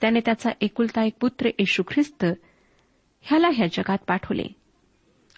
त्याने 0.00 0.20
त्याचा 0.20 0.50
एकुलता 0.60 1.04
एक 1.04 1.12
पुत्र 1.20 1.46
येशू 1.46 1.82
ख्रिस्त 1.88 2.24
ह्याला 3.20 3.48
ह्या 3.48 3.66
जगात 3.66 3.98
पाठवले. 4.06 4.46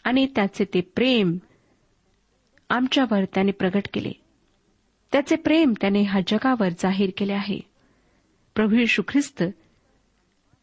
आणि 0.04 0.26
त्याचे 0.26 0.64
ते 0.64 0.80
प्रेम 0.80 1.38
आमच्यावर 2.70 3.24
त्याने 3.24 3.52
प्रगट 3.52 3.88
केले. 3.92 4.12
त्याचे 5.12 5.36
प्रेम 5.36 5.72
त्याने 5.80 6.02
ह्या 6.02 6.20
जगावर 6.26 6.68
जाहीर 6.68 7.10
केले 7.16 7.32
आहे. 7.32 7.60
प्रभू 8.54 8.76
येशू 8.76 9.02
ख्रिस्त 9.08 9.44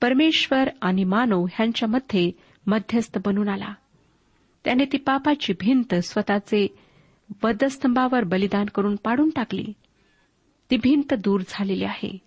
परमेश्वर 0.03 0.69
आणि 0.81 1.03
मानव 1.03 1.45
ह्यांच्यामध्ये 1.45 2.31
मध्यस्थ 2.67 3.17
बनून 3.25 3.49
आला. 3.49 3.73
त्याने 4.65 4.85
ती 4.85 4.97
पापाची 4.97 5.53
भिंत 5.53 5.95
स्वतःचे 5.95 6.67
वधस्तंभावर 7.43 8.23
बलिदान 8.23 8.65
करून 8.65 8.95
पाडून 8.95 9.29
टाकली. 9.29 9.65
ती 10.71 10.77
भिंत 10.77 11.13
दूर 11.13 11.41
झालेली 11.47 11.83
आहे. 11.83 12.17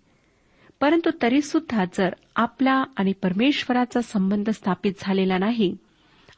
परंतु 0.81 1.09
तरीसुद्धा 1.21 1.85
जर 1.93 2.09
आपला 2.35 2.83
आणि 2.97 3.13
परमेश्वराचा 3.13 4.01
संबंध 4.01 4.49
स्थापित 4.49 4.93
झालेला 4.99 5.37
नाही 5.37 5.77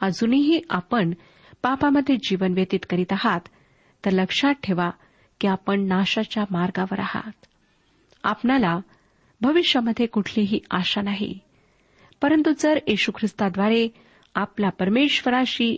अजूनही 0.02 0.62
आपण 0.70 1.14
पापामध्ये 1.64 2.16
जीवन 2.16 2.54
व्यतीत 2.54 2.86
करीत 2.90 3.12
आहात 3.12 3.42
तर 4.06 4.12
लक्षात 4.12 4.54
ठेवा 4.54 4.90
की 5.40 5.48
आपण 5.48 5.82
नाशाच्या 5.82 6.44
मार्गावर 6.52 7.00
आहात. 7.00 7.46
आपणाला 8.24 8.80
भविष्यामध्ये 9.42 10.06
कुठलीही 10.06 10.60
आशा 10.72 11.02
नाही. 11.02 11.40
परंतु 12.22 12.52
जर 12.60 12.80
येशू 12.88 13.12
ख्रिस्ताद्वारे 13.12 13.90
आपला 14.36 14.70
परमेश्वराशी 14.70 15.78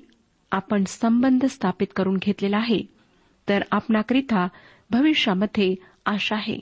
आपण 0.52 0.84
संबंध 0.84 1.46
स्थापित 1.46 1.88
करून 1.96 2.18
घेतलेला 2.18 2.58
आहे 2.58 2.82
तर 3.50 3.64
आपणाकरिता 3.72 4.48
भविष्यामध्ये 4.92 5.76
आशा 6.06 6.36
आहे. 6.36 6.60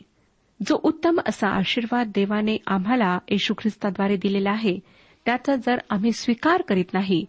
जो 0.68 0.80
उत्तम 0.84 1.20
असा 1.26 1.48
आशीर्वाद 1.48 2.12
देवाने 2.16 2.58
आम्हाला 2.68 3.20
येशू 3.30 3.54
ख्रिस्ताद्वारे 3.58 4.16
दिलेला 4.16 4.52
आहे 4.52 4.80
त्याचा 5.26 5.56
जर 5.56 5.78
आम्ही 5.90 6.12
स्वीकार 6.12 6.62
करीत 6.62 6.94
नाही 6.94 7.26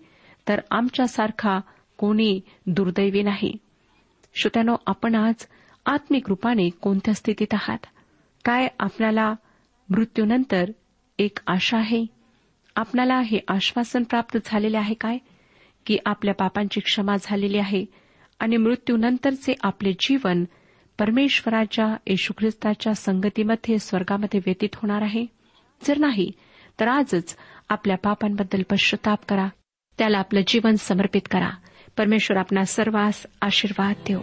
तर 0.48 0.61
आमच्यासारखा 0.70 1.61
कोणी 1.96 2.40
दुर्दैवी 2.66 3.22
नाही. 3.22 3.56
श्रोत्यानो 4.35 4.76
आपण 4.87 5.14
आज 5.14 5.35
आत्मिक 5.87 6.28
रूपाने 6.28 6.70
कोणत्या 6.70 7.14
स्थितीत 7.14 7.46
आहात? 7.52 7.78
काय 8.44 8.68
आपल्याला 8.78 9.35
मृत्यूनंतर 9.90 10.70
एक 11.18 11.38
आशा 11.46 11.79
आहे. 11.79 12.07
आपणाला 12.76 13.20
हे 13.20 13.38
आश्वासन 13.48 14.03
प्राप्त 14.03 14.38
झालेले 14.44 14.76
आहे 14.76 14.94
काय? 14.94 15.18
की 15.87 15.98
आपल्या 16.07 16.35
पापांची 16.35 16.81
क्षमा 16.81 17.16
झालेली 17.22 17.59
आहे 17.59 17.85
आणि 18.38 18.57
मृत्यूनंतरचे 18.57 19.55
आपले 19.62 19.92
जीवन 19.92 20.44
परमेश्वराच्या 20.98 21.96
येशू 22.07 22.33
ख्रिस्ताच्या 22.38 22.94
संगतीमध्ये 22.94 23.79
स्वर्गामध्ये 23.79 24.40
व्यतीत 24.46 24.68
होणार 24.74 25.03
आहे? 25.03 25.26
जर 25.85 25.98
नाही 25.98 26.33
तर 26.81 26.88
आजच 26.88 27.37
आपल्या 27.68 27.96
पापांबद्दल 27.96 28.62
पश्चाताप 28.70 29.18
करा. 29.29 29.48
त्याला 29.98 30.18
आपलं 30.18 30.40
जीवन 30.46 30.74
समर्पित 30.74 31.22
करा. 31.31 31.50
परमेश्वर 31.98 32.37
आपणा 32.37 32.64
सर्वांस 32.64 33.26
आशीर्वाद 33.42 33.94
देऊ 34.07 34.22